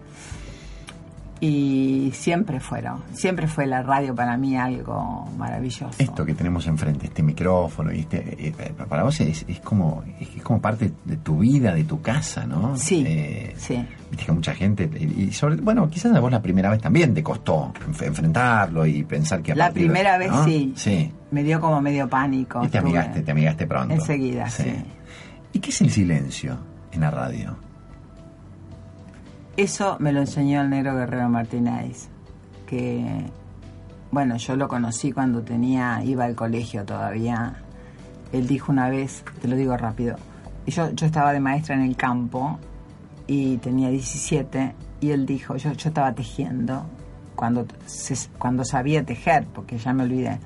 [1.41, 5.91] Y siempre fueron, siempre fue la radio para mí algo maravilloso.
[5.99, 8.53] Esto que tenemos enfrente, este micrófono, y este, eh,
[8.89, 12.77] para vos es, es como es, como parte de tu vida, de tu casa, ¿no?
[12.77, 13.85] Sí, Eh, sí.
[14.11, 17.23] Viste que mucha gente, y sobre, bueno, quizás a vos la primera vez también te
[17.23, 20.45] costó enf- enfrentarlo y pensar que a La de- primera vez ¿no?
[20.45, 20.73] sí.
[20.77, 21.13] Sí.
[21.31, 22.65] Me dio como medio pánico.
[22.65, 23.93] Y te amigaste, te amigaste pronto.
[23.95, 24.73] Enseguida, sí.
[25.53, 26.59] ¿Y qué es el silencio
[26.91, 27.57] en la radio?
[29.59, 32.09] Eso me lo enseñó el negro Guerrero Martínez,
[32.65, 33.25] que,
[34.13, 37.57] bueno, yo lo conocí cuando tenía, iba al colegio todavía.
[38.33, 40.15] Él dijo una vez, te lo digo rápido,
[40.67, 42.57] yo, yo estaba de maestra en el campo
[43.27, 46.85] y tenía 17 y él dijo, yo, yo estaba tejiendo
[47.35, 50.39] cuando, se- cuando sabía tejer, porque ya me olvidé.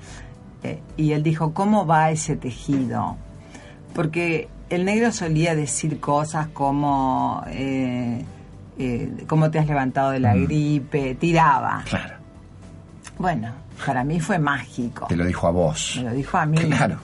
[0.62, 3.16] Eh, y él dijo, ¿cómo va ese tejido?
[3.94, 8.24] Porque el negro solía decir cosas como, eh,
[8.78, 10.44] eh, ¿cómo te has levantado de la Mm.
[10.44, 11.14] gripe?
[11.16, 11.82] Tiraba.
[11.88, 12.14] Claro.
[13.18, 13.50] Bueno,
[13.86, 15.06] para mí fue mágico.
[15.08, 15.94] Te lo dijo a vos.
[15.98, 16.58] Me lo dijo a mí.
[16.58, 16.96] Claro.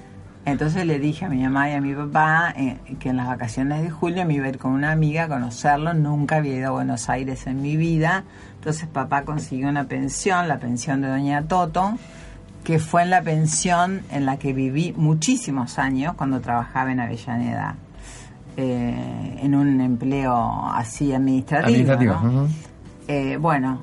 [0.44, 3.82] Entonces le dije a mi mamá y a mi papá eh, que en las vacaciones
[3.82, 5.92] de julio me iba a ir con una amiga a conocerlo.
[5.92, 8.24] Nunca había ido a Buenos Aires en mi vida.
[8.54, 11.98] Entonces papá consiguió una pensión, la pensión de Doña Toto,
[12.64, 17.76] que fue en la pensión en la que viví muchísimos años cuando trabajaba en Avellaneda.
[18.61, 20.34] Eh, en un empleo
[20.72, 21.92] así administrativo.
[21.92, 22.14] Administrativo.
[22.20, 22.42] ¿no?
[22.42, 22.52] ujú.
[23.06, 23.78] Eh, bueno,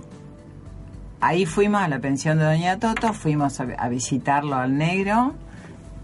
[1.21, 5.33] ahí fuimos a la pensión de Doña Toto, fuimos a, a visitarlo al negro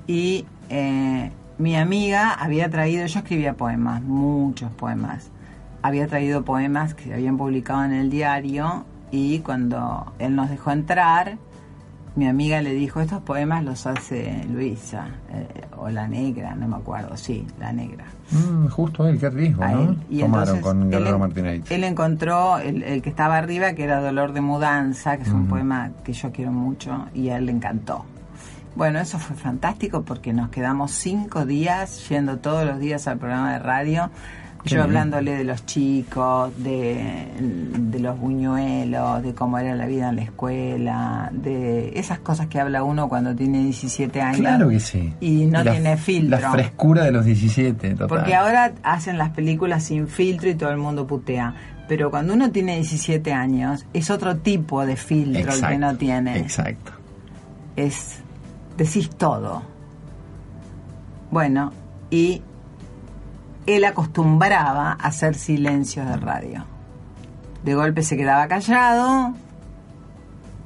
[0.08, 5.30] y eh, mi amiga había traído, yo escribía poemas, muchos poemas,
[5.82, 10.72] había traído poemas que se habían publicado en el diario y cuando él nos dejó
[10.72, 11.38] entrar,
[12.16, 15.48] mi amiga le dijo, estos poemas los hace Luisa, eh,
[15.78, 19.72] o la negra, no me acuerdo, sí, la negra Mm, justo él, qué riesgo, a
[19.72, 19.82] ¿no?
[19.82, 19.98] él.
[20.10, 21.70] Y Tomaron entonces con Guerrero Martínez.
[21.70, 25.48] él encontró el, el que estaba arriba, que era Dolor de Mudanza, que es un
[25.48, 28.06] poema que yo quiero mucho, y a él le encantó.
[28.74, 33.52] Bueno, eso fue fantástico porque nos quedamos cinco días yendo todos los días al programa
[33.52, 34.10] de radio,
[34.64, 34.84] Qué yo bien.
[34.90, 40.22] hablándole de los chicos, de, de los buñuelos, de cómo era la vida en la
[40.24, 44.40] escuela, de esas cosas que habla uno cuando tiene 17 años.
[44.42, 45.14] Claro que sí.
[45.20, 46.40] Y no la- tiene filtro.
[46.40, 48.08] La frescura de los 17, total.
[48.08, 51.56] Porque ahora hacen las películas sin filtro y todo el mundo putea.
[51.88, 56.38] Pero cuando uno tiene 17 años, es otro tipo de filtro el que no tiene.
[56.38, 56.92] Exacto.
[57.76, 58.20] Es.
[58.78, 59.64] decís todo.
[61.32, 61.72] Bueno,
[62.10, 62.42] y
[63.66, 66.66] él acostumbraba a hacer silencios de radio.
[67.64, 69.34] De golpe se quedaba callado,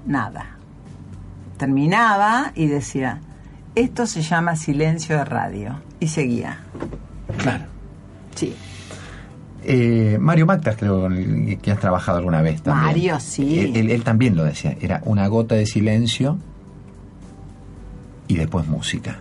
[0.05, 0.45] nada.
[1.57, 3.19] Terminaba y decía,
[3.75, 5.79] esto se llama silencio de radio.
[5.99, 6.59] Y seguía.
[7.37, 7.65] Claro.
[8.35, 8.55] Sí.
[9.63, 11.07] Eh, Mario Mactas, creo
[11.61, 12.85] que has trabajado alguna vez también.
[12.85, 13.59] Mario, sí.
[13.59, 14.75] Él, él- él también lo decía.
[14.79, 16.37] Era una gota de silencio
[18.27, 19.19] y después música.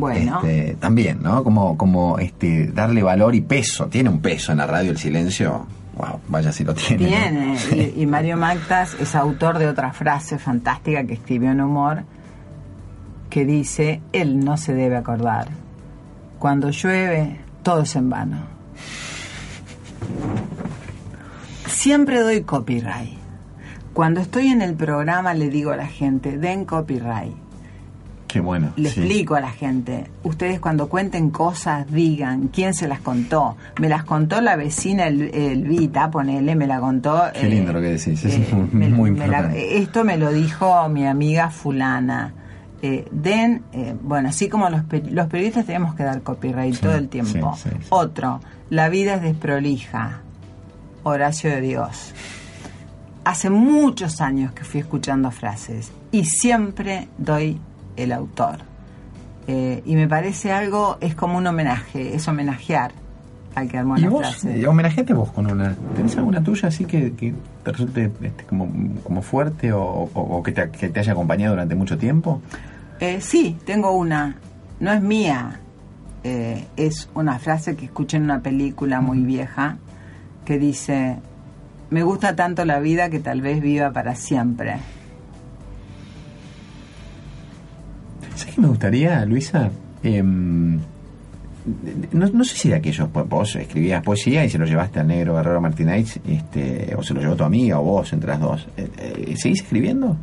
[0.00, 0.40] Bueno.
[0.42, 1.44] Este, también, ¿no?
[1.44, 3.86] Como, como este, darle valor y peso.
[3.86, 5.66] Tiene un peso en la radio el silencio.
[5.96, 7.06] Wow, vaya si lo tiene.
[7.06, 7.92] Tiene, Sí.
[7.96, 12.04] y, y Mario Mactas es autor de otra frase fantástica que escribió en Humor,
[13.28, 15.48] que dice, él no se debe acordar.
[16.38, 18.38] Cuando llueve, todo es en vano.
[21.66, 23.18] Siempre doy copyright.
[23.92, 27.34] Cuando estoy en el programa le digo a la gente, den copyright.
[28.30, 28.72] Qué bueno.
[28.76, 29.00] Le sí.
[29.00, 33.56] explico a la gente, ustedes cuando cuenten cosas digan quién se las contó.
[33.80, 37.22] Me las contó la vecina El- Elvita, ponele, me la contó.
[37.34, 40.88] Qué lindo lo que decís, es muy- me- muy me la- esto me lo dijo
[40.88, 42.34] mi amiga fulana.
[42.82, 46.94] Eh, den, eh, bueno, así como los, los periodistas tenemos que dar copyright Sí, todo
[46.94, 47.54] el tiempo.
[47.62, 47.68] sí.
[47.90, 50.20] Otro, la vida es desprolija.
[51.02, 52.14] Horacio de Dios.
[53.24, 57.58] Hace muchos años que fui escuchando frases y siempre doy
[58.02, 58.58] el autor.
[59.46, 62.92] Eh, y me parece algo, es como un homenaje, es homenajear
[63.54, 64.20] al que armó ¿Y la vos?
[64.20, 64.60] frase.
[64.60, 65.74] Eh, homenajeate vos con una.
[65.96, 67.34] ¿Tenés alguna tuya así que, que
[67.64, 68.68] te resulte este, como,
[69.02, 72.40] como fuerte o, o- o que, te, que te haya acompañado durante mucho tiempo?
[73.00, 74.36] Eh, sí, tengo una.
[74.78, 75.58] No es mía.
[76.22, 79.78] eh, es una frase que escuché en una película muy vieja
[80.44, 81.16] que dice:
[81.90, 84.76] Me gusta tanto la vida que tal vez viva para siempre.
[88.40, 89.68] ¿Sabes qué me gustaría, Luisa?
[90.02, 90.78] Em,
[92.12, 95.08] no, no sé si de aquellos, pues, vos escribías poesía y se lo llevaste al
[95.08, 98.66] negro Guerrero Martínez, este, o se lo llevó tu amiga o vos entre las dos.
[98.78, 100.16] Eh, eh, ¿Seguís escribiendo?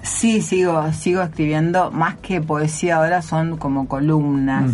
[0.00, 1.90] Sí, sigo, sigo escribiendo.
[1.90, 4.72] Más que poesía ahora son como columnas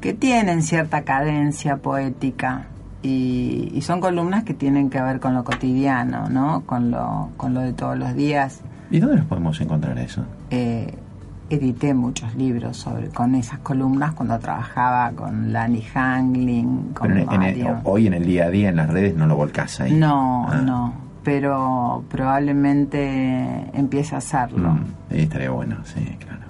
[0.00, 2.66] que tienen cierta cadencia poética.
[3.04, 6.62] Y, y son columnas que tienen que ver con lo cotidiano, ¿no?
[6.66, 8.62] Con lo, con lo de todos los días.
[8.90, 10.24] ¿Y dónde nos podemos encontrar eso?
[10.50, 10.92] Eh,
[11.50, 17.42] edité muchos libros sobre con esas columnas cuando trabajaba con Lani Hangling, con Pero en-
[17.42, 19.92] el- hoy en el día a día en las redes no lo volcás ahí.
[19.92, 20.62] No, Ah.
[20.64, 20.94] no,
[21.24, 24.72] pero probablemente empiece a hacerlo.
[24.74, 26.40] Mm, estaría bueno, sí, claro.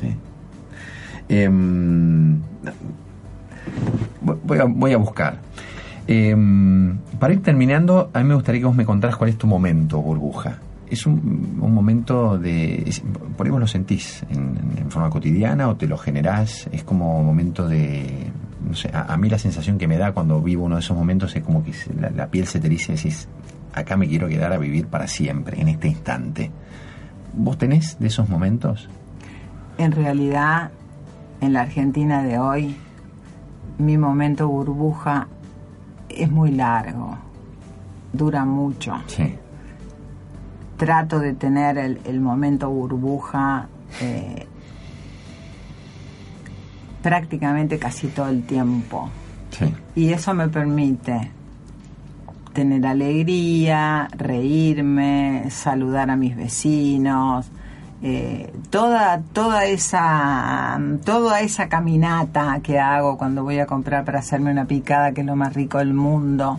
[0.00, 0.16] Sí.
[1.28, 2.40] Em,
[4.44, 5.38] voy, a, voy a buscar.
[6.06, 9.46] Em, para ir terminando, a mí me gustaría que vos me contaras cuál es tu
[9.46, 10.58] momento, burbuja.
[10.90, 12.82] Es un, un momento de...
[12.86, 13.02] es-
[13.36, 16.68] por ahí vos lo sentís en, en forma cotidiana o te lo generás.
[16.72, 18.30] Es como un momento de...
[18.68, 20.96] No sé, a, a mí la sensación que me da cuando vivo uno de esos
[20.96, 23.26] momentos es como que la, la piel se te dice, decís,
[23.72, 26.50] acá me quiero quedar a vivir para siempre, en este instante.
[27.32, 28.88] ¿Vos tenés de esos momentos?
[29.78, 30.72] En realidad,
[31.40, 32.76] en la Argentina de hoy,
[33.78, 35.28] mi momento burbuja
[36.10, 37.16] es muy largo,
[38.12, 38.92] dura mucho.
[39.06, 39.36] Sí.
[40.80, 43.68] Trato de tener el, el momento burbuja
[44.00, 44.46] eh,
[47.02, 49.10] prácticamente casi todo el tiempo.
[49.50, 49.74] Sí.
[49.94, 51.32] Y eso me permite
[52.54, 57.50] tener alegría, reírme, saludar a mis vecinos,
[58.02, 64.50] eh, toda, toda esa, toda esa caminata que hago cuando voy a comprar para hacerme
[64.50, 66.58] una picada, que es lo más rico del mundo,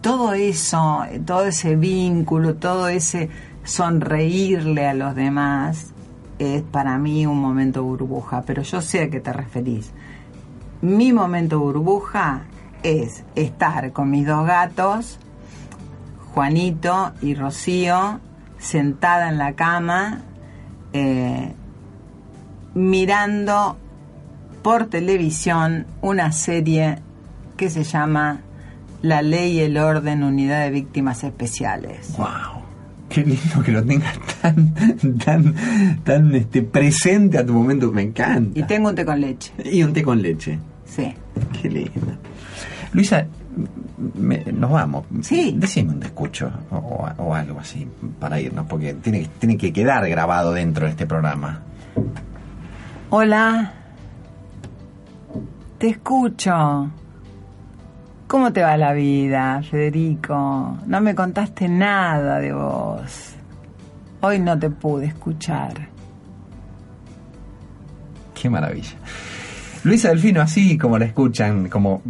[0.00, 3.28] todo eso, todo ese vínculo, todo ese
[3.68, 5.92] sonreírle a los demás,
[6.38, 9.92] es para mí un momento burbuja, pero yo sé a qué te referís.
[10.80, 12.44] Mi momento burbuja
[12.82, 15.18] es estar con mis dos gatos,
[16.32, 18.20] Juanito y Rocío,
[18.56, 20.22] sentada en la cama,
[20.94, 21.52] eh,
[22.74, 23.76] mirando
[24.62, 27.00] por televisión una serie
[27.58, 28.40] que se llama
[29.02, 32.16] La Ley y el Orden Unidad de Víctimas Especiales.
[32.16, 32.67] Wow.
[33.08, 34.74] Qué lindo que lo tengas tan,
[35.24, 35.54] tan,
[36.04, 37.90] tan este, presente a tu momento.
[37.90, 38.58] Me encanta.
[38.58, 40.58] Y tengo un té con leche, Y un té con leche.
[40.84, 41.14] sí.
[41.60, 41.90] Qué lindo.
[42.92, 43.26] Luisa,
[44.14, 45.04] me- nos vamos.
[45.22, 45.54] Sí.
[45.56, 46.76] Decime un te escucho o,
[47.18, 47.86] o- algo así
[48.18, 51.62] para irnos, porque tiene, tiene que quedar grabado dentro de este programa.
[53.10, 53.72] Hola.
[55.78, 56.90] Te escucho.
[58.28, 60.76] ¿Cómo te va la vida, Federico?
[60.86, 63.32] No me contaste nada de vos.
[64.20, 65.72] Hoy no te pude escuchar.
[68.40, 68.96] Qué maravilla.
[69.84, 72.02] Luisa Delfino, así como la escuchan, como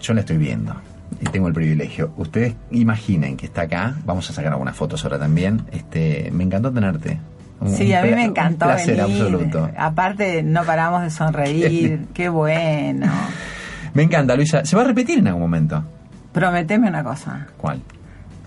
[0.00, 0.74] yo la estoy viendo
[1.20, 2.12] y tengo el privilegio.
[2.16, 5.62] Ustedes imaginen que está acá, vamos a sacar algunas fotos ahora también.
[5.70, 7.18] Este, me encantó tenerte.
[7.60, 9.22] Un- Sí, un a mí me encantó Un placer venir.
[9.22, 9.70] absoluto.
[9.76, 12.06] Aparte, no paramos de sonreír.
[12.14, 13.06] Qué bueno.
[13.94, 14.64] Me encanta, Luisa.
[14.64, 15.82] ¿Se va a repetir en algún momento?
[16.32, 17.46] Prometeme una cosa.
[17.58, 17.82] ¿Cuál?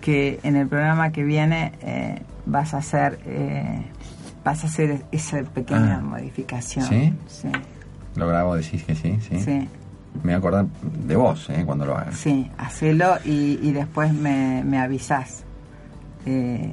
[0.01, 3.19] Que en el programa que viene eh, vas a hacer...
[3.25, 3.85] eh,
[4.43, 6.01] vas a hacer esa pequeña Ah.
[6.01, 6.85] modificación.
[6.85, 7.13] ¿Sí?
[7.27, 7.47] Sí.
[8.15, 8.55] ¿Lo grabo?
[8.55, 9.17] ¿Decís que sí?
[9.27, 9.39] Sí.
[9.39, 9.67] Sí.
[10.15, 10.65] Me voy a acordar
[11.05, 12.15] de vos eh, cuando lo hagas.
[12.15, 15.43] Sí, hacelo y, y después me, me avisás
[16.25, 16.71] eh,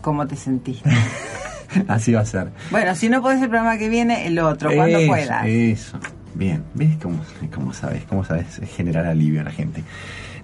[0.00, 0.90] cómo te sentiste.
[1.88, 2.50] Así va a ser.
[2.70, 5.46] bueno, si no podés el programa que viene, el otro, cuando puedas.
[5.46, 5.98] Eso.
[6.38, 6.62] Bien.
[6.74, 7.18] ¿Ves cómo,
[7.52, 8.04] cómo sabes?
[8.04, 9.82] ¿Cómo sabes generar alivio a la gente?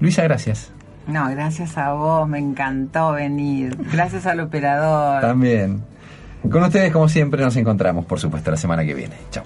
[0.00, 0.72] Luisa, gracias.
[1.06, 3.76] No, gracias a vos, me encantó venir.
[3.92, 5.20] Gracias al operador.
[5.20, 5.82] También.
[6.50, 9.14] Con ustedes, como siempre, nos encontramos, por supuesto, la semana que viene.
[9.30, 9.44] Chao.